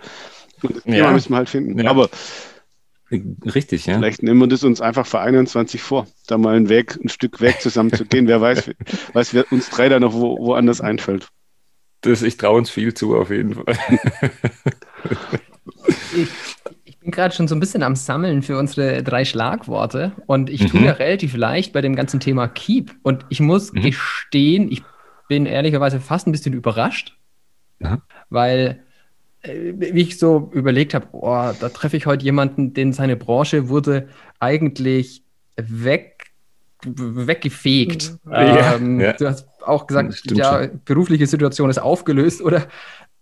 das 0.63 0.85
ja. 0.85 0.95
Thema 0.95 1.13
müssen 1.13 1.31
wir 1.31 1.37
halt 1.37 1.49
finden. 1.49 1.87
Aber 1.87 2.09
Richtig, 3.55 3.87
ja. 3.87 3.99
Vielleicht 3.99 4.23
nehmen 4.23 4.41
wir 4.41 4.47
das 4.47 4.65
uns 4.65 4.81
einfach 4.81 5.07
für 5.07 5.21
21 5.21 5.83
vor, 5.83 6.07
da 6.27 6.39
mal 6.39 6.57
einen 6.57 6.69
Weg, 6.69 6.99
ein 7.03 7.11
Stück 7.11 7.41
Weg 7.41 7.61
zusammen 7.61 7.93
zu 7.93 8.07
gehen. 8.07 8.27
Wer 8.27 8.41
weiß, 8.41 8.71
was 9.13 9.35
wir 9.35 9.45
uns 9.51 9.69
drei 9.69 9.89
da 9.89 10.01
noch 10.01 10.15
wo, 10.15 10.39
woanders 10.39 10.81
einfällt. 10.81 11.29
Das, 12.01 12.23
ich 12.23 12.37
traue 12.37 12.59
uns 12.59 12.71
viel 12.71 12.95
zu, 12.95 13.17
auf 13.17 13.31
jeden 13.31 13.55
Fall. 13.55 13.77
ich, 16.17 16.29
ich 16.85 16.99
bin 16.99 17.11
gerade 17.11 17.35
schon 17.35 17.49
so 17.49 17.55
ein 17.55 17.61
bisschen 17.61 17.83
am 17.83 17.97
Sammeln 17.97 18.43
für 18.43 18.59
unsere 18.59 19.03
drei 19.03 19.25
Schlagworte 19.25 20.13
und 20.27 20.49
ich 20.49 20.67
tue 20.67 20.81
mhm. 20.81 20.87
ja 20.87 20.93
relativ 20.93 21.37
leicht 21.37 21.73
bei 21.73 21.83
dem 21.83 21.95
ganzen 21.95 22.19
Thema 22.19 22.49
Keep. 22.49 22.95
Und 23.03 23.27
ich 23.29 23.41
muss 23.41 23.73
mhm. 23.73 23.83
gestehen, 23.83 24.73
ich 24.73 24.83
bin 25.29 25.45
ehrlicherweise 25.45 26.01
fast 26.01 26.27
ein 26.27 26.33
bisschen 26.33 26.55
überrascht, 26.55 27.15
ja. 27.79 28.01
Weil 28.33 28.83
äh, 29.43 29.73
wie 29.77 30.03
ich 30.03 30.19
so 30.19 30.51
überlegt 30.53 30.95
habe, 30.95 31.07
oh, 31.13 31.51
da 31.59 31.69
treffe 31.69 31.97
ich 31.97 32.07
heute 32.07 32.25
jemanden, 32.25 32.75
den 32.75 32.93
seine 32.93 33.17
Branche 33.17 33.69
wurde 33.69 34.09
eigentlich 34.39 35.23
weg 35.57 36.13
weggefegt. 36.85 38.15
Ja, 38.29 38.75
ähm, 38.75 39.01
ja. 39.01 39.13
Du 39.13 39.29
hast 39.29 39.47
auch 39.65 39.87
gesagt, 39.87 40.21
ja, 40.33 40.65
schon. 40.65 40.81
berufliche 40.85 41.27
Situation 41.27 41.71
ist 41.71 41.79
aufgelöst, 41.79 42.43
oder? 42.43 42.67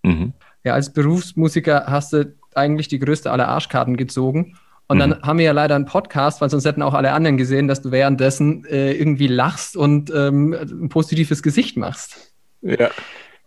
Mhm. 0.02 0.32
Ja, 0.64 0.74
als 0.74 0.92
Berufsmusiker 0.92 1.84
hast 1.86 2.12
du 2.12 2.34
eigentlich 2.54 2.88
die 2.88 2.98
größte 2.98 3.30
aller 3.30 3.48
Arschkarten 3.48 3.96
gezogen. 3.96 4.56
Und 4.86 4.96
mhm. 4.96 5.00
dann 5.00 5.22
haben 5.22 5.38
wir 5.38 5.44
ja 5.44 5.52
leider 5.52 5.76
einen 5.76 5.84
Podcast, 5.84 6.40
weil 6.40 6.50
sonst 6.50 6.64
hätten 6.64 6.82
auch 6.82 6.94
alle 6.94 7.12
anderen 7.12 7.36
gesehen, 7.36 7.68
dass 7.68 7.82
du 7.82 7.90
währenddessen 7.90 8.64
äh, 8.64 8.92
irgendwie 8.92 9.28
lachst 9.28 9.76
und 9.76 10.10
ähm, 10.10 10.54
ein 10.54 10.88
positives 10.88 11.42
Gesicht 11.42 11.76
machst. 11.76 12.34
Ja. 12.62 12.90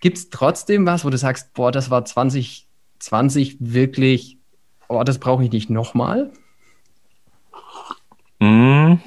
Gibt 0.04 0.18
es 0.18 0.30
trotzdem 0.30 0.86
was, 0.86 1.06
wo 1.06 1.10
du 1.10 1.18
sagst, 1.18 1.54
boah, 1.54 1.72
das 1.72 1.89
war 1.89 2.04
2020 2.04 3.56
wirklich, 3.62 4.38
oh, 4.89 5.02
das 5.06 5.18
brauche 5.18 5.46
ich 5.46 5.50
nicht 5.50 5.70
nochmal? 5.70 6.30
Mhm. 8.39 9.02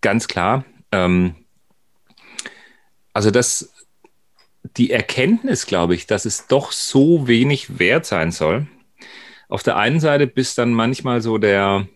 Ganz 0.00 0.28
klar. 0.28 0.64
Ähm, 0.92 1.34
also 3.12 3.32
das 3.32 3.74
die 4.76 4.92
Erkenntnis, 4.92 5.66
glaube 5.66 5.96
ich, 5.96 6.06
dass 6.06 6.24
es 6.24 6.46
doch 6.46 6.70
so 6.70 7.26
wenig 7.26 7.80
wert 7.80 8.06
sein 8.06 8.30
soll. 8.30 8.68
Auf 9.48 9.64
der 9.64 9.78
einen 9.78 9.98
Seite 9.98 10.28
bist 10.28 10.58
dann 10.58 10.72
manchmal 10.72 11.22
so 11.22 11.38
der, 11.38 11.88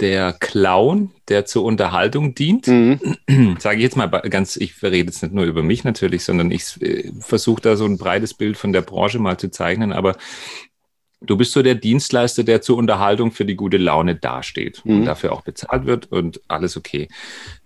der 0.00 0.32
Clown, 0.32 1.10
der 1.28 1.44
zur 1.46 1.64
Unterhaltung 1.64 2.34
dient. 2.34 2.66
Mhm. 2.66 2.98
Sage 3.58 3.78
ich 3.78 3.82
jetzt 3.82 3.96
mal 3.96 4.06
ganz, 4.06 4.56
ich 4.56 4.82
rede 4.82 4.96
jetzt 4.96 5.22
nicht 5.22 5.34
nur 5.34 5.44
über 5.44 5.62
mich 5.62 5.84
natürlich, 5.84 6.24
sondern 6.24 6.50
ich 6.50 6.80
äh, 6.82 7.12
versuche 7.20 7.62
da 7.62 7.76
so 7.76 7.84
ein 7.84 7.98
breites 7.98 8.34
Bild 8.34 8.56
von 8.56 8.72
der 8.72 8.82
Branche 8.82 9.18
mal 9.18 9.38
zu 9.38 9.50
zeichnen, 9.50 9.92
aber 9.92 10.16
du 11.20 11.36
bist 11.36 11.52
so 11.52 11.62
der 11.62 11.74
Dienstleister, 11.74 12.44
der 12.44 12.60
zur 12.60 12.76
Unterhaltung 12.76 13.32
für 13.32 13.44
die 13.44 13.56
gute 13.56 13.78
Laune 13.78 14.14
dasteht 14.14 14.82
mhm. 14.84 14.98
und 14.98 15.04
dafür 15.04 15.32
auch 15.32 15.42
bezahlt 15.42 15.86
wird 15.86 16.10
und 16.10 16.40
alles 16.48 16.76
okay. 16.76 17.08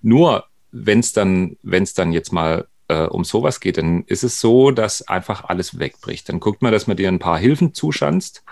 Nur 0.03 0.45
wenn 0.71 1.01
es 1.01 1.13
dann, 1.13 1.57
wenn 1.63 1.83
es 1.83 1.95
dann 1.95 2.13
jetzt 2.13 2.33
mal 2.33 2.67
äh, 2.89 3.05
um 3.05 3.25
sowas 3.25 3.61
geht, 3.61 3.79
dann 3.79 4.05
ist 4.05 4.25
es 4.25 4.41
so, 4.41 4.71
dass 4.71 5.07
einfach 5.09 5.45
alles 5.45 5.79
wegbricht. 5.79 6.29
Dann 6.29 6.41
guckt 6.41 6.63
man, 6.63 6.73
dass 6.73 6.87
man 6.87 6.97
dir 6.97 7.09
ein 7.09 7.19
paar 7.19 7.39
Hilfen 7.39 7.75
zuschanzt, 7.75 8.45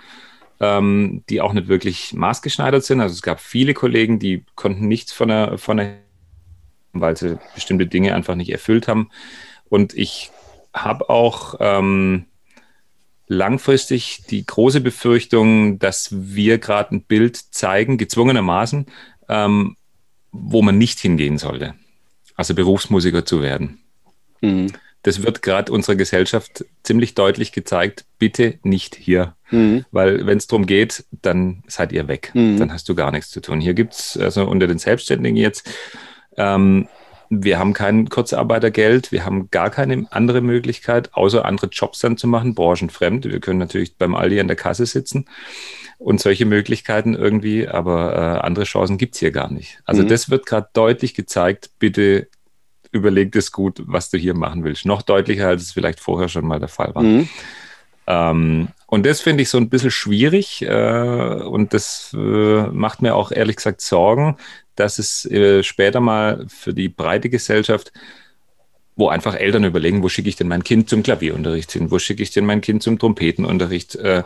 ähm, 0.60 1.22
die 1.28 1.40
auch 1.40 1.52
nicht 1.52 1.68
wirklich 1.68 2.12
maßgeschneidert 2.14 2.84
sind. 2.84 3.00
Also 3.00 3.14
es 3.14 3.22
gab 3.22 3.40
viele 3.40 3.74
Kollegen, 3.74 4.18
die 4.18 4.44
konnten 4.54 4.88
nichts 4.88 5.12
von 5.12 5.28
der, 5.28 5.58
von 5.58 5.76
der 5.76 5.98
weil 7.00 7.16
sie 7.16 7.38
bestimmte 7.54 7.86
Dinge 7.86 8.14
einfach 8.14 8.34
nicht 8.34 8.50
erfüllt 8.50 8.88
haben. 8.88 9.10
Und 9.68 9.94
ich 9.94 10.30
habe 10.72 11.10
auch 11.10 11.56
ähm, 11.60 12.26
langfristig 13.26 14.24
die 14.30 14.44
große 14.44 14.80
Befürchtung, 14.80 15.78
dass 15.78 16.08
wir 16.12 16.58
gerade 16.58 16.96
ein 16.96 17.02
Bild 17.02 17.36
zeigen, 17.36 17.98
gezwungenermaßen, 17.98 18.86
ähm, 19.28 19.76
wo 20.32 20.62
man 20.62 20.78
nicht 20.78 20.98
hingehen 20.98 21.38
sollte. 21.38 21.74
also 22.36 22.54
Berufsmusiker 22.54 23.24
zu 23.24 23.40
werden. 23.40 23.78
Mhm. 24.42 24.72
Das 25.06 25.22
wird 25.22 25.40
gerade 25.40 25.70
unserer 25.70 25.94
Gesellschaft 25.94 26.64
ziemlich 26.82 27.14
deutlich 27.14 27.52
gezeigt. 27.52 28.06
Bitte 28.18 28.58
nicht 28.64 28.96
hier. 28.96 29.36
Mhm. 29.52 29.84
Weil 29.92 30.26
wenn 30.26 30.36
es 30.36 30.48
darum 30.48 30.66
geht, 30.66 31.04
dann 31.12 31.62
seid 31.68 31.92
ihr 31.92 32.08
weg. 32.08 32.32
Mhm. 32.34 32.58
Dann 32.58 32.72
hast 32.72 32.88
du 32.88 32.96
gar 32.96 33.12
nichts 33.12 33.30
zu 33.30 33.40
tun. 33.40 33.60
Hier 33.60 33.74
gibt 33.74 33.94
es 33.94 34.16
also 34.16 34.44
unter 34.44 34.66
den 34.66 34.78
Selbstständigen 34.78 35.36
jetzt, 35.36 35.70
ähm, 36.36 36.88
wir 37.30 37.58
haben 37.58 37.72
kein 37.72 38.08
Kurzarbeitergeld, 38.08 39.12
wir 39.12 39.24
haben 39.24 39.48
gar 39.50 39.70
keine 39.70 40.06
andere 40.10 40.40
Möglichkeit, 40.40 41.14
außer 41.14 41.44
andere 41.44 41.68
Jobs 41.68 42.00
dann 42.00 42.16
zu 42.16 42.26
machen, 42.26 42.54
branchenfremd. 42.54 43.26
Wir 43.26 43.40
können 43.40 43.58
natürlich 43.60 43.96
beim 43.96 44.16
Aldi 44.16 44.40
an 44.40 44.48
der 44.48 44.56
Kasse 44.56 44.86
sitzen 44.86 45.26
und 45.98 46.20
solche 46.20 46.46
Möglichkeiten 46.46 47.14
irgendwie, 47.14 47.68
aber 47.68 48.12
äh, 48.14 48.44
andere 48.44 48.64
Chancen 48.64 48.98
gibt 48.98 49.14
es 49.14 49.20
hier 49.20 49.30
gar 49.30 49.52
nicht. 49.52 49.80
Also 49.84 50.02
mhm. 50.02 50.08
das 50.08 50.30
wird 50.30 50.46
gerade 50.46 50.68
deutlich 50.72 51.14
gezeigt, 51.14 51.70
bitte 51.78 52.28
überleg 52.96 53.34
es 53.36 53.52
gut, 53.52 53.82
was 53.86 54.10
du 54.10 54.18
hier 54.18 54.34
machen 54.34 54.64
willst. 54.64 54.86
Noch 54.86 55.02
deutlicher, 55.02 55.48
als 55.48 55.62
es 55.62 55.72
vielleicht 55.72 56.00
vorher 56.00 56.28
schon 56.28 56.46
mal 56.46 56.58
der 56.58 56.68
Fall 56.68 56.94
war. 56.94 57.02
Mhm. 57.02 57.28
Ähm, 58.06 58.68
und 58.86 59.06
das 59.06 59.20
finde 59.20 59.42
ich 59.42 59.48
so 59.48 59.58
ein 59.58 59.68
bisschen 59.68 59.90
schwierig 59.90 60.62
äh, 60.62 60.68
und 60.68 61.74
das 61.74 62.14
äh, 62.14 62.66
macht 62.68 63.02
mir 63.02 63.14
auch 63.14 63.32
ehrlich 63.32 63.56
gesagt 63.56 63.80
Sorgen, 63.80 64.36
dass 64.76 64.98
es 64.98 65.24
äh, 65.26 65.62
später 65.62 66.00
mal 66.00 66.46
für 66.48 66.72
die 66.72 66.88
breite 66.88 67.28
Gesellschaft 67.28 67.92
wo 68.96 69.08
einfach 69.08 69.34
Eltern 69.34 69.64
überlegen, 69.64 70.02
wo 70.02 70.08
schicke 70.08 70.28
ich 70.28 70.36
denn 70.36 70.48
mein 70.48 70.64
Kind 70.64 70.88
zum 70.88 71.02
Klavierunterricht 71.02 71.70
hin, 71.70 71.90
wo 71.90 71.98
schicke 71.98 72.22
ich 72.22 72.30
denn 72.30 72.46
mein 72.46 72.62
Kind 72.62 72.82
zum 72.82 72.98
Trompetenunterricht. 72.98 73.94
Äh, 73.96 74.22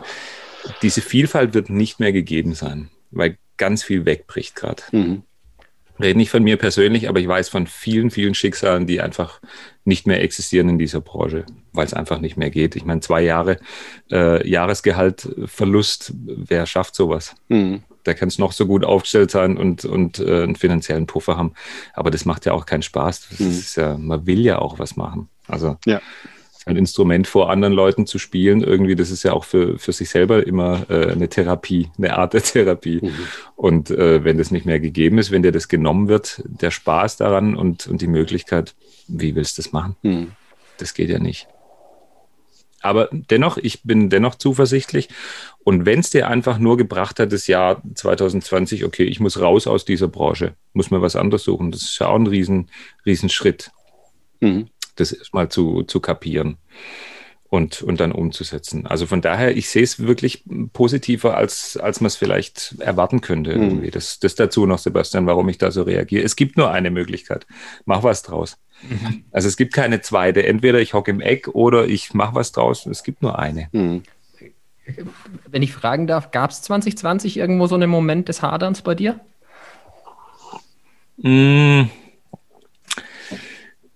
diese 0.81 1.01
Vielfalt 1.01 1.53
wird 1.53 1.69
nicht 1.69 1.99
mehr 1.99 2.13
gegeben 2.13 2.55
sein, 2.55 2.89
weil 3.11 3.37
ganz 3.57 3.83
viel 3.83 4.05
wegbricht 4.05 4.55
gerade. 4.55 4.83
Mhm. 4.91 5.23
Rede 6.01 6.17
nicht 6.17 6.29
von 6.29 6.43
mir 6.43 6.57
persönlich, 6.57 7.09
aber 7.09 7.19
ich 7.19 7.27
weiß 7.27 7.49
von 7.49 7.67
vielen, 7.67 8.11
vielen 8.11 8.33
Schicksalen, 8.33 8.87
die 8.87 9.01
einfach 9.01 9.39
nicht 9.85 10.07
mehr 10.07 10.21
existieren 10.21 10.69
in 10.69 10.77
dieser 10.77 11.01
Branche, 11.01 11.45
weil 11.73 11.85
es 11.85 11.93
einfach 11.93 12.19
nicht 12.19 12.37
mehr 12.37 12.49
geht. 12.49 12.75
Ich 12.75 12.85
meine, 12.85 13.01
zwei 13.01 13.21
Jahre 13.21 13.57
äh, 14.11 14.47
Jahresgehaltverlust, 14.47 16.13
wer 16.15 16.65
schafft 16.65 16.95
sowas? 16.95 17.35
Mhm. 17.49 17.83
Da 18.03 18.13
kann 18.13 18.29
es 18.29 18.39
noch 18.39 18.51
so 18.51 18.65
gut 18.65 18.83
aufgestellt 18.83 19.29
sein 19.29 19.57
und, 19.57 19.85
und 19.85 20.19
äh, 20.19 20.43
einen 20.43 20.55
finanziellen 20.55 21.05
Puffer 21.05 21.37
haben. 21.37 21.53
Aber 21.93 22.09
das 22.09 22.25
macht 22.25 22.45
ja 22.45 22.53
auch 22.53 22.65
keinen 22.65 22.81
Spaß. 22.81 23.27
Mhm. 23.39 23.63
ja, 23.75 23.97
man 23.97 24.25
will 24.25 24.41
ja 24.41 24.59
auch 24.59 24.79
was 24.79 24.95
machen. 24.95 25.29
Also 25.47 25.77
ja 25.85 26.01
ein 26.65 26.75
Instrument 26.75 27.27
vor 27.27 27.49
anderen 27.49 27.73
Leuten 27.73 28.05
zu 28.05 28.19
spielen, 28.19 28.61
irgendwie, 28.61 28.95
das 28.95 29.09
ist 29.09 29.23
ja 29.23 29.33
auch 29.33 29.45
für, 29.45 29.79
für 29.79 29.93
sich 29.93 30.09
selber 30.09 30.45
immer 30.45 30.85
äh, 30.89 31.11
eine 31.11 31.27
Therapie, 31.27 31.89
eine 31.97 32.17
Art 32.17 32.33
der 32.33 32.43
Therapie. 32.43 32.99
Mhm. 33.01 33.13
Und 33.55 33.89
äh, 33.89 34.23
wenn 34.23 34.37
das 34.37 34.51
nicht 34.51 34.65
mehr 34.65 34.79
gegeben 34.79 35.17
ist, 35.17 35.31
wenn 35.31 35.41
dir 35.41 35.51
das 35.51 35.67
genommen 35.67 36.07
wird, 36.07 36.43
der 36.45 36.71
Spaß 36.71 37.17
daran 37.17 37.55
und, 37.55 37.87
und 37.87 38.01
die 38.01 38.07
Möglichkeit, 38.07 38.75
wie 39.07 39.35
willst 39.35 39.57
du 39.57 39.63
das 39.63 39.71
machen? 39.71 39.95
Mhm. 40.03 40.31
Das 40.77 40.93
geht 40.93 41.09
ja 41.09 41.19
nicht. 41.19 41.47
Aber 42.83 43.09
dennoch, 43.11 43.57
ich 43.57 43.83
bin 43.83 44.09
dennoch 44.09 44.35
zuversichtlich. 44.35 45.09
Und 45.63 45.85
wenn 45.85 45.99
es 45.99 46.09
dir 46.09 46.27
einfach 46.27 46.57
nur 46.57 46.77
gebracht 46.77 47.19
hat, 47.19 47.31
das 47.31 47.45
Jahr 47.45 47.81
2020, 47.93 48.85
okay, 48.85 49.03
ich 49.03 49.19
muss 49.19 49.39
raus 49.39 49.67
aus 49.67 49.85
dieser 49.85 50.07
Branche, 50.07 50.55
muss 50.73 50.89
mir 50.89 51.01
was 51.01 51.15
anderes 51.15 51.43
suchen, 51.43 51.71
das 51.71 51.83
ist 51.83 51.99
ja 51.99 52.07
auch 52.07 52.15
ein 52.15 52.25
riesen, 52.25 52.69
riesen 53.05 53.29
Schritt. 53.29 53.71
Mhm 54.39 54.67
das 55.01 55.11
erstmal 55.11 55.49
zu, 55.49 55.83
zu 55.83 55.99
kapieren 55.99 56.57
und, 57.51 57.81
und 57.81 57.99
dann 57.99 58.13
umzusetzen. 58.13 58.87
Also 58.87 59.05
von 59.05 59.19
daher, 59.19 59.57
ich 59.57 59.69
sehe 59.69 59.83
es 59.83 59.99
wirklich 59.99 60.45
positiver, 60.71 61.35
als, 61.35 61.75
als 61.75 61.99
man 61.99 62.07
es 62.07 62.15
vielleicht 62.15 62.77
erwarten 62.79 63.19
könnte. 63.19 63.53
Mhm. 63.53 63.63
Irgendwie. 63.63 63.91
Das, 63.91 64.19
das 64.19 64.35
dazu 64.35 64.65
noch, 64.65 64.79
Sebastian, 64.79 65.27
warum 65.27 65.49
ich 65.49 65.57
da 65.57 65.69
so 65.69 65.83
reagiere. 65.83 66.23
Es 66.23 66.37
gibt 66.37 66.55
nur 66.55 66.71
eine 66.71 66.91
Möglichkeit. 66.91 67.45
Mach 67.83 68.03
was 68.03 68.23
draus. 68.23 68.57
Mhm. 68.89 69.25
Also 69.31 69.49
es 69.49 69.57
gibt 69.57 69.73
keine 69.73 69.99
zweite. 69.99 70.45
Entweder 70.45 70.79
ich 70.79 70.93
hocke 70.93 71.11
im 71.11 71.19
Eck 71.19 71.49
oder 71.49 71.87
ich 71.87 72.13
mache 72.13 72.35
was 72.35 72.53
draus. 72.53 72.85
Es 72.85 73.03
gibt 73.03 73.21
nur 73.21 73.37
eine. 73.37 73.67
Mhm. 73.73 74.03
Wenn 75.45 75.61
ich 75.61 75.73
fragen 75.73 76.07
darf, 76.07 76.31
gab 76.31 76.51
es 76.51 76.61
2020 76.61 77.35
irgendwo 77.35 77.67
so 77.67 77.75
einen 77.75 77.89
Moment 77.89 78.29
des 78.29 78.41
Haderns 78.41 78.81
bei 78.81 78.95
dir? 78.95 79.19
Mmh 81.17 81.89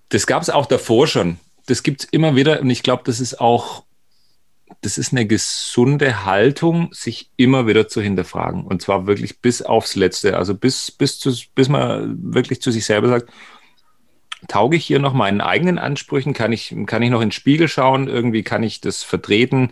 das 0.09 0.27
gab 0.27 0.41
es 0.41 0.49
auch 0.49 0.65
davor 0.65 1.07
schon. 1.07 1.37
Das 1.65 1.83
gibt 1.83 2.03
es 2.03 2.09
immer 2.11 2.35
wieder 2.35 2.61
und 2.61 2.69
ich 2.69 2.83
glaube, 2.83 3.03
das 3.05 3.19
ist 3.19 3.39
auch, 3.41 3.83
das 4.81 4.97
ist 4.97 5.11
eine 5.11 5.25
gesunde 5.25 6.25
Haltung, 6.25 6.89
sich 6.91 7.31
immer 7.37 7.67
wieder 7.67 7.87
zu 7.87 8.01
hinterfragen. 8.01 8.63
Und 8.65 8.81
zwar 8.81 9.07
wirklich 9.07 9.41
bis 9.41 9.61
aufs 9.61 9.95
Letzte. 9.95 10.37
Also 10.37 10.53
bis, 10.53 10.91
bis, 10.91 11.19
zu, 11.19 11.33
bis 11.55 11.69
man 11.69 12.17
wirklich 12.33 12.61
zu 12.61 12.71
sich 12.71 12.85
selber 12.85 13.07
sagt, 13.07 13.31
tauge 14.47 14.77
ich 14.77 14.85
hier 14.85 14.99
noch 14.99 15.13
meinen 15.13 15.41
eigenen 15.41 15.79
Ansprüchen? 15.79 16.33
Kann 16.33 16.51
ich, 16.51 16.75
kann 16.85 17.01
ich 17.01 17.09
noch 17.09 17.21
ins 17.21 17.35
Spiegel 17.35 17.67
schauen? 17.67 18.07
Irgendwie 18.07 18.43
kann 18.43 18.63
ich 18.63 18.81
das 18.81 19.03
vertreten? 19.03 19.71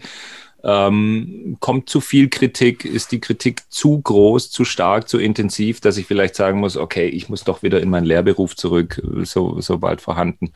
Ähm, 0.63 1.57
kommt 1.59 1.89
zu 1.89 1.99
viel 1.99 2.29
Kritik? 2.29 2.85
Ist 2.85 3.11
die 3.11 3.19
Kritik 3.19 3.63
zu 3.69 4.01
groß, 4.01 4.49
zu 4.49 4.63
stark, 4.63 5.09
zu 5.09 5.19
intensiv, 5.19 5.81
dass 5.81 5.97
ich 5.97 6.05
vielleicht 6.05 6.35
sagen 6.35 6.59
muss, 6.59 6.77
okay, 6.77 7.07
ich 7.07 7.27
muss 7.29 7.43
doch 7.43 7.63
wieder 7.63 7.81
in 7.81 7.89
meinen 7.89 8.05
Lehrberuf 8.05 8.55
zurück, 8.55 9.01
so, 9.23 9.59
sobald 9.59 10.01
vorhanden. 10.01 10.53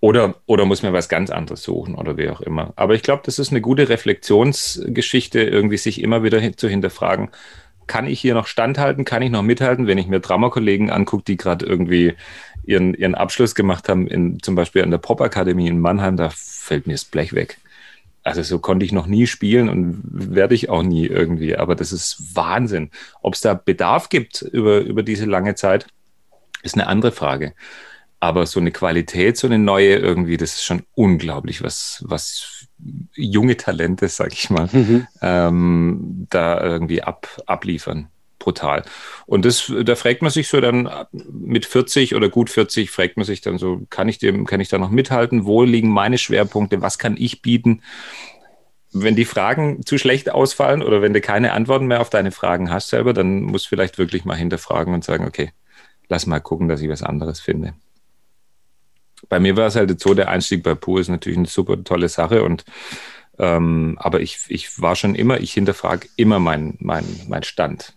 Oder, 0.00 0.34
oder 0.46 0.64
muss 0.64 0.82
mir 0.82 0.92
was 0.92 1.08
ganz 1.08 1.30
anderes 1.30 1.62
suchen 1.62 1.94
oder 1.94 2.16
wie 2.16 2.28
auch 2.28 2.40
immer. 2.40 2.72
Aber 2.76 2.94
ich 2.94 3.02
glaube, 3.02 3.22
das 3.24 3.38
ist 3.38 3.50
eine 3.50 3.60
gute 3.60 3.88
Reflexionsgeschichte, 3.88 5.42
irgendwie 5.42 5.78
sich 5.78 6.02
immer 6.02 6.22
wieder 6.22 6.38
hin, 6.40 6.56
zu 6.56 6.68
hinterfragen, 6.68 7.30
kann 7.86 8.06
ich 8.06 8.20
hier 8.20 8.34
noch 8.34 8.46
standhalten, 8.46 9.04
kann 9.04 9.22
ich 9.22 9.30
noch 9.30 9.42
mithalten, 9.42 9.86
wenn 9.86 9.98
ich 9.98 10.06
mir 10.06 10.20
Dramakollegen 10.20 10.90
angucke, 10.90 11.24
die 11.26 11.36
gerade 11.36 11.66
irgendwie 11.66 12.14
ihren, 12.64 12.94
ihren 12.94 13.14
Abschluss 13.14 13.54
gemacht 13.54 13.88
haben, 13.88 14.06
in, 14.06 14.42
zum 14.42 14.54
Beispiel 14.54 14.82
an 14.82 14.90
der 14.90 14.98
Popakademie 14.98 15.68
in 15.68 15.80
Mannheim, 15.80 16.16
da 16.16 16.30
fällt 16.34 16.86
mir 16.86 16.94
das 16.94 17.04
Blech 17.04 17.34
weg 17.34 17.58
also 18.24 18.42
so 18.42 18.58
konnte 18.58 18.86
ich 18.86 18.92
noch 18.92 19.06
nie 19.06 19.26
spielen 19.26 19.68
und 19.68 20.00
werde 20.02 20.54
ich 20.54 20.70
auch 20.70 20.82
nie 20.82 21.06
irgendwie. 21.06 21.56
Aber 21.56 21.74
das 21.74 21.92
ist 21.92 22.34
Wahnsinn. 22.34 22.90
Ob 23.20 23.34
es 23.34 23.42
da 23.42 23.52
Bedarf 23.52 24.08
gibt 24.08 24.40
über, 24.40 24.80
über 24.80 25.02
diese 25.02 25.26
lange 25.26 25.54
Zeit, 25.54 25.86
ist 26.62 26.74
eine 26.74 26.86
andere 26.86 27.12
Frage. 27.12 27.54
Aber 28.20 28.46
so 28.46 28.58
eine 28.58 28.72
Qualität, 28.72 29.36
so 29.36 29.46
eine 29.46 29.58
neue 29.58 29.96
irgendwie, 29.96 30.38
das 30.38 30.54
ist 30.54 30.64
schon 30.64 30.84
unglaublich, 30.94 31.62
was, 31.62 32.02
was 32.06 32.66
junge 33.14 33.58
Talente, 33.58 34.08
sag 34.08 34.32
ich 34.32 34.48
mal, 34.48 34.70
mhm. 34.72 35.06
ähm, 35.20 36.26
da 36.30 36.62
irgendwie 36.62 37.02
ab, 37.02 37.28
abliefern 37.44 38.08
brutal. 38.44 38.84
Und 39.26 39.44
das, 39.44 39.72
da 39.84 39.94
fragt 39.94 40.20
man 40.20 40.30
sich 40.30 40.48
so 40.48 40.60
dann 40.60 40.88
mit 41.12 41.64
40 41.64 42.14
oder 42.14 42.28
gut 42.28 42.50
40, 42.50 42.90
fragt 42.90 43.16
man 43.16 43.24
sich 43.24 43.40
dann 43.40 43.56
so, 43.58 43.80
kann 43.88 44.08
ich 44.08 44.18
dem, 44.18 44.46
kann 44.46 44.60
ich 44.60 44.68
da 44.68 44.78
noch 44.78 44.90
mithalten? 44.90 45.46
Wo 45.46 45.62
liegen 45.62 45.88
meine 45.88 46.18
Schwerpunkte? 46.18 46.82
Was 46.82 46.98
kann 46.98 47.16
ich 47.18 47.40
bieten? 47.40 47.82
Wenn 48.92 49.16
die 49.16 49.24
Fragen 49.24 49.84
zu 49.84 49.98
schlecht 49.98 50.30
ausfallen 50.30 50.82
oder 50.82 51.00
wenn 51.00 51.14
du 51.14 51.20
keine 51.20 51.52
Antworten 51.52 51.86
mehr 51.86 52.00
auf 52.02 52.10
deine 52.10 52.30
Fragen 52.30 52.70
hast 52.70 52.90
selber, 52.90 53.14
dann 53.14 53.40
musst 53.42 53.64
du 53.64 53.68
vielleicht 53.70 53.98
wirklich 53.98 54.24
mal 54.24 54.36
hinterfragen 54.36 54.92
und 54.92 55.02
sagen, 55.02 55.26
okay, 55.26 55.52
lass 56.08 56.26
mal 56.26 56.40
gucken, 56.40 56.68
dass 56.68 56.82
ich 56.82 56.90
was 56.90 57.02
anderes 57.02 57.40
finde. 57.40 57.74
Bei 59.30 59.40
mir 59.40 59.56
war 59.56 59.66
es 59.66 59.74
halt 59.74 59.98
so, 59.98 60.12
der 60.12 60.28
Einstieg 60.28 60.62
bei 60.62 60.74
Pur 60.74 61.00
ist 61.00 61.08
natürlich 61.08 61.38
eine 61.38 61.46
super 61.46 61.82
tolle 61.82 62.10
Sache 62.10 62.44
und 62.44 62.64
ähm, 63.38 63.96
aber 63.98 64.20
ich, 64.20 64.38
ich 64.48 64.80
war 64.80 64.94
schon 64.94 65.14
immer, 65.14 65.40
ich 65.40 65.54
hinterfrage 65.54 66.08
immer 66.16 66.38
meinen 66.38 66.76
mein, 66.78 67.04
mein 67.26 67.42
Stand. 67.42 67.94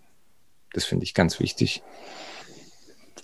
Das 0.74 0.86
finde 0.86 1.04
ich 1.04 1.14
ganz 1.14 1.40
wichtig. 1.40 1.82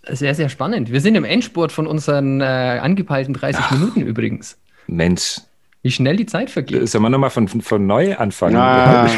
Sehr, 0.10 0.36
sehr 0.36 0.50
spannend. 0.50 0.92
Wir 0.92 1.00
sind 1.00 1.16
im 1.16 1.24
Endspurt 1.24 1.72
von 1.72 1.88
unseren 1.88 2.42
äh, 2.42 2.44
angepeilten 2.44 3.34
30 3.34 3.64
Ach, 3.64 3.72
Minuten 3.72 4.02
übrigens. 4.02 4.58
Mensch. 4.88 5.40
Wie 5.82 5.92
schnell 5.92 6.16
die 6.16 6.26
Zeit 6.26 6.50
vergeht. 6.50 6.88
Sollen 6.88 7.04
wir 7.04 7.10
nochmal 7.10 7.30
von, 7.30 7.48
von 7.48 7.86
neu 7.86 8.16
anfangen? 8.16 8.56
Ah. 8.56 9.06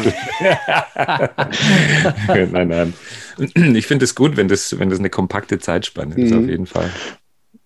nein, 2.28 2.68
nein. 2.68 2.92
Ich 3.54 3.86
finde 3.86 4.04
es 4.04 4.16
gut, 4.16 4.36
wenn 4.36 4.48
das, 4.48 4.76
wenn 4.76 4.90
das 4.90 4.98
eine 4.98 5.08
kompakte 5.10 5.60
Zeitspanne 5.60 6.16
mhm. 6.16 6.22
ist, 6.22 6.32
auf 6.34 6.48
jeden 6.48 6.66
Fall. 6.66 6.90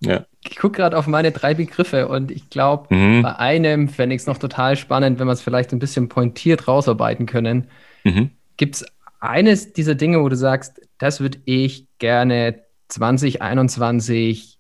Ja. 0.01 0.27
Ich 0.47 0.57
gucke 0.57 0.77
gerade 0.77 0.99
auf 0.99 1.07
meine 1.07 1.33
drei 1.33 1.55
Begriffe 1.55 2.09
und 2.09 2.31
ich 2.31 2.51
glaube, 2.51 2.95
mhm. 2.95 3.23
bei 3.23 3.37
einem 3.37 3.89
fände 3.89 4.15
ich 4.15 4.23
es 4.23 4.27
noch 4.27 4.39
total 4.39 4.77
spannend, 4.77 5.19
wenn 5.19 5.27
wir 5.27 5.33
es 5.33 5.43
vielleicht 5.43 5.73
ein 5.73 5.79
bisschen 5.79 6.11
pointiert 6.11 6.69
rausarbeiten 6.69 7.25
können. 7.25 7.69
Mhm. 8.05 8.31
Gibt 8.59 8.77
es 8.77 8.87
eines 9.21 9.73
dieser 9.73 9.95
Dinge, 9.95 10.23
wo 10.23 10.29
du 10.29 10.37
sagst, 10.37 10.81
das 10.99 11.21
würde 11.21 11.39
ich 11.45 11.87
gerne 11.99 12.63
2021 12.89 14.59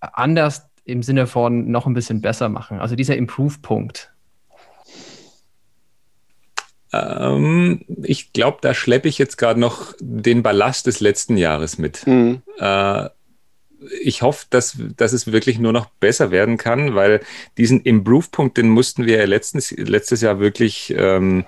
anders 0.00 0.68
im 0.84 1.02
Sinne 1.02 1.26
von 1.26 1.70
noch 1.70 1.86
ein 1.86 1.94
bisschen 1.94 2.20
besser 2.20 2.48
machen? 2.48 2.80
Also 2.80 2.96
dieser 2.96 3.16
Improve-Punkt. 3.16 4.12
Ähm, 6.92 7.84
ich 8.02 8.32
glaube, 8.32 8.58
da 8.60 8.74
schleppe 8.74 9.08
ich 9.08 9.18
jetzt 9.18 9.36
gerade 9.36 9.60
noch 9.60 9.94
den 10.00 10.42
Ballast 10.42 10.86
des 10.86 11.00
letzten 11.00 11.36
Jahres 11.36 11.78
mit. 11.78 12.06
Mhm. 12.06 12.42
Äh, 12.58 13.08
ich 14.02 14.22
hoffe, 14.22 14.46
dass, 14.50 14.76
dass 14.96 15.12
es 15.12 15.32
wirklich 15.32 15.58
nur 15.58 15.72
noch 15.72 15.86
besser 15.86 16.30
werden 16.30 16.58
kann, 16.58 16.94
weil 16.94 17.20
diesen 17.56 17.80
Improve-Punkt, 17.80 18.58
den 18.58 18.68
mussten 18.68 19.06
wir 19.06 19.18
ja 19.18 19.24
letztens, 19.24 19.70
letztes 19.70 20.20
Jahr 20.20 20.38
wirklich 20.38 20.94
ähm, 20.96 21.44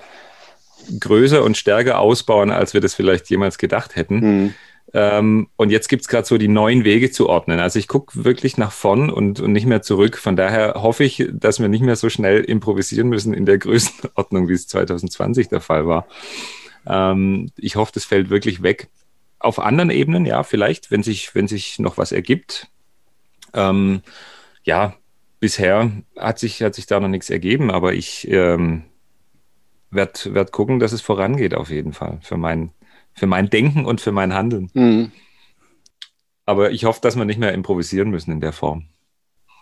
größer 1.01 1.43
und 1.43 1.57
stärker 1.57 1.99
ausbauen, 1.99 2.51
als 2.51 2.75
wir 2.75 2.81
das 2.81 2.95
vielleicht 2.95 3.31
jemals 3.31 3.59
gedacht 3.59 3.97
hätten. 3.97 4.21
Mhm. 4.21 4.55
Ähm, 4.95 5.49
und 5.57 5.71
jetzt 5.71 5.89
gibt 5.89 6.03
es 6.03 6.09
gerade 6.09 6.27
so 6.27 6.37
die 6.37 6.49
neuen 6.49 6.85
Wege 6.85 7.11
zu 7.11 7.29
ordnen. 7.29 7.61
Also 7.61 7.79
ich 7.79 7.89
gucke 7.89 8.25
wirklich 8.25 8.59
nach 8.59 8.73
vorn 8.73 9.11
und, 9.11 9.41
und 9.41 9.53
nicht 9.53 9.67
mehr 9.67 9.83
zurück. 9.83 10.19
Von 10.19 10.37
daher 10.37 10.75
hoffe 10.83 11.05
ich, 11.05 11.29
dass 11.33 11.61
wir 11.61 11.69
nicht 11.69 11.83
mehr 11.83 11.97
so 11.97 12.11
schnell 12.11 12.43
improvisieren 12.45 13.09
müssen 13.09 13.33
in 13.33 13.47
der 13.47 13.59
Größenordnung, 13.59 14.49
wie 14.49 14.55
es 14.55 14.69
2020 14.69 15.49
der 15.49 15.61
Fall 15.61 15.87
war. 15.87 16.07
Ähm, 16.87 17.51
ich 17.57 17.77
hoffe, 17.77 17.93
das 17.95 18.05
fällt 18.05 18.29
wirklich 18.29 18.63
weg. 18.63 18.89
Auf 19.39 19.59
anderen 19.59 19.91
Ebenen, 19.91 20.27
ja, 20.27 20.43
vielleicht, 20.43 20.91
wenn 20.91 21.03
sich, 21.03 21.35
wenn 21.35 21.49
sich 21.49 21.79
noch 21.79 21.97
was 21.97 22.13
ergibt. 22.13 22.69
Ähm, 23.55 24.03
ja, 24.63 24.95
bisher 25.41 25.91
hat 26.17 26.39
sich, 26.39 26.63
hat 26.63 26.75
sich 26.75 26.87
da 26.87 27.01
noch 27.01 27.09
nichts 27.09 27.31
ergeben, 27.31 27.71
aber 27.71 27.95
ich 27.95 28.29
ähm, 28.31 28.85
werde 29.93 30.35
werd 30.35 30.53
gucken, 30.53 30.81
dass 30.81 30.93
es 30.93 31.01
vorangeht 31.01 31.55
auf 31.55 31.71
jeden 31.71 31.93
Fall 31.93 32.19
für 32.23 32.37
mein, 32.37 32.71
für 33.15 33.27
mein 33.27 33.51
Denken 33.51 33.85
und 33.85 34.01
für 34.01 34.13
mein 34.13 34.35
Handeln. 34.35 34.71
Mhm. 34.75 35.13
Aber 36.45 36.73
ich 36.73 36.85
hoffe, 36.85 37.01
dass 37.03 37.17
wir 37.17 37.25
nicht 37.25 37.39
mehr 37.39 37.53
improvisieren 37.53 38.11
müssen 38.11 38.33
in 38.33 38.41
der 38.41 38.53
Form. 38.53 38.87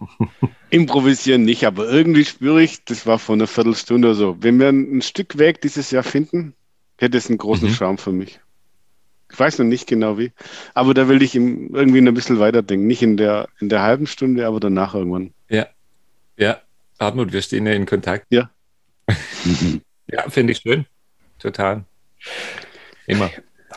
Improvisieren 0.70 1.42
nicht, 1.42 1.66
aber 1.66 1.90
irgendwie 1.90 2.24
spüre 2.24 2.62
ich, 2.62 2.84
das 2.84 3.06
war 3.06 3.18
vor 3.18 3.34
einer 3.34 3.46
Viertelstunde 3.46 4.08
oder 4.08 4.14
so. 4.14 4.36
Wenn 4.40 4.58
wir 4.58 4.70
ein 4.70 5.02
Stück 5.02 5.36
Weg 5.36 5.60
dieses 5.60 5.90
Jahr 5.90 6.02
finden, 6.02 6.54
hätte 6.96 7.18
es 7.18 7.28
einen 7.28 7.38
großen 7.38 7.68
mhm. 7.68 7.74
Charme 7.74 7.98
für 7.98 8.12
mich. 8.12 8.40
Ich 9.30 9.38
weiß 9.38 9.58
noch 9.58 9.66
nicht 9.66 9.86
genau 9.86 10.18
wie, 10.18 10.32
aber 10.74 10.94
da 10.94 11.06
will 11.06 11.22
ich 11.22 11.36
irgendwie 11.36 11.98
ein 11.98 12.14
bisschen 12.14 12.40
weiterdenken. 12.40 12.86
Nicht 12.86 13.02
in 13.02 13.16
der, 13.16 13.48
in 13.60 13.68
der 13.68 13.82
halben 13.82 14.06
Stunde, 14.06 14.46
aber 14.46 14.58
danach 14.58 14.94
irgendwann. 14.94 15.32
Ja, 15.48 15.66
ja. 16.36 16.60
Hartmut, 16.98 17.32
wir 17.32 17.40
stehen 17.42 17.66
ja 17.66 17.72
in 17.72 17.86
Kontakt. 17.86 18.26
Ja. 18.30 18.50
ja, 20.12 20.28
finde 20.28 20.52
ich 20.52 20.58
schön. 20.58 20.86
Total. 21.38 21.84
Immer. 23.06 23.30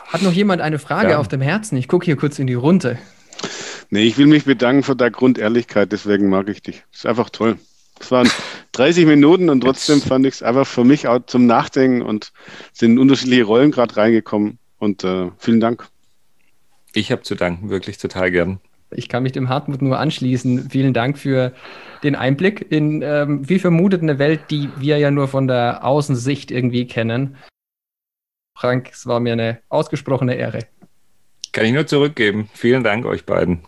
Hat 0.06 0.22
noch 0.22 0.32
jemand 0.32 0.60
eine 0.60 0.78
Frage 0.78 1.10
ja. 1.10 1.18
auf 1.18 1.28
dem 1.28 1.40
Herzen? 1.40 1.76
Ich 1.76 1.88
gucke 1.88 2.04
hier 2.04 2.16
kurz 2.16 2.38
in 2.38 2.46
die 2.46 2.54
Runde. 2.54 2.98
Nee, 3.90 4.02
ich 4.04 4.18
will 4.18 4.26
mich 4.26 4.44
bedanken 4.44 4.82
für 4.82 4.96
deine 4.96 5.12
Grundehrlichkeit, 5.12 5.92
deswegen 5.92 6.28
mag 6.28 6.48
ich 6.48 6.62
dich. 6.62 6.82
Das 6.90 7.00
ist 7.00 7.06
einfach 7.06 7.30
toll. 7.30 7.58
Es 8.00 8.10
waren 8.10 8.28
30 8.72 9.06
Minuten 9.06 9.50
und 9.50 9.60
trotzdem 9.60 10.00
fand 10.00 10.26
ich 10.26 10.34
es 10.34 10.42
einfach 10.42 10.66
für 10.66 10.84
mich 10.84 11.06
auch 11.06 11.20
zum 11.26 11.46
Nachdenken 11.46 12.02
und 12.02 12.32
sind 12.72 12.98
unterschiedliche 12.98 13.44
Rollen 13.44 13.70
gerade 13.70 13.96
reingekommen. 13.96 14.58
Und 14.78 15.04
äh, 15.04 15.30
vielen 15.38 15.60
Dank. 15.60 15.88
Ich 16.92 17.12
habe 17.12 17.22
zu 17.22 17.34
danken, 17.34 17.70
wirklich 17.70 17.98
total 17.98 18.30
gern. 18.30 18.60
Ich 18.96 19.08
kann 19.08 19.22
mich 19.22 19.32
dem 19.32 19.48
Hartmut 19.48 19.82
nur 19.82 19.98
anschließen. 19.98 20.70
Vielen 20.70 20.94
Dank 20.94 21.18
für 21.18 21.52
den 22.02 22.14
Einblick 22.16 22.70
in, 22.70 23.02
ähm, 23.02 23.48
wie 23.48 23.58
vermutet, 23.58 24.02
eine 24.02 24.18
Welt, 24.18 24.40
die 24.50 24.68
wir 24.76 24.98
ja 24.98 25.10
nur 25.10 25.28
von 25.28 25.46
der 25.46 25.84
Außensicht 25.84 26.50
irgendwie 26.50 26.86
kennen. 26.86 27.36
Frank, 28.56 28.90
es 28.92 29.06
war 29.06 29.20
mir 29.20 29.32
eine 29.32 29.58
ausgesprochene 29.68 30.34
Ehre. 30.34 30.60
Kann 31.52 31.66
ich 31.66 31.72
nur 31.72 31.86
zurückgeben. 31.86 32.48
Vielen 32.52 32.82
Dank 32.82 33.06
euch 33.06 33.24
beiden. 33.24 33.60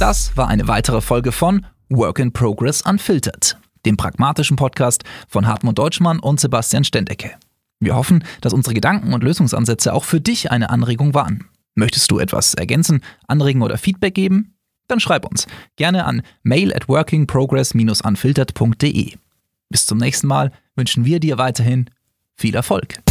Das 0.00 0.36
war 0.36 0.48
eine 0.48 0.68
weitere 0.68 1.00
Folge 1.00 1.32
von 1.32 1.66
Work 1.88 2.18
in 2.18 2.32
Progress 2.32 2.82
Unfiltered, 2.82 3.56
dem 3.86 3.96
pragmatischen 3.96 4.56
Podcast 4.56 5.04
von 5.28 5.46
Hartmut 5.46 5.78
Deutschmann 5.78 6.18
und 6.18 6.40
Sebastian 6.40 6.84
Stendecke. 6.84 7.32
Wir 7.80 7.94
hoffen, 7.94 8.24
dass 8.40 8.52
unsere 8.52 8.74
Gedanken 8.74 9.12
und 9.12 9.22
Lösungsansätze 9.22 9.92
auch 9.92 10.04
für 10.04 10.20
dich 10.20 10.50
eine 10.50 10.70
Anregung 10.70 11.14
waren. 11.14 11.48
Möchtest 11.74 12.10
du 12.10 12.18
etwas 12.18 12.54
ergänzen, 12.54 13.02
anregen 13.26 13.62
oder 13.62 13.78
Feedback 13.78 14.14
geben? 14.14 14.54
Dann 14.86 15.00
schreib 15.00 15.24
uns 15.24 15.46
gerne 15.76 16.04
an 16.04 16.20
mail 16.42 16.74
at 16.74 16.88
workingprogress-unfiltered.de. 16.88 19.14
Bis 19.70 19.86
zum 19.86 19.96
nächsten 19.98 20.26
Mal 20.26 20.52
wünschen 20.76 21.04
wir 21.04 21.20
dir 21.20 21.38
weiterhin 21.38 21.90
viel 22.36 22.54
Erfolg. 22.54 23.03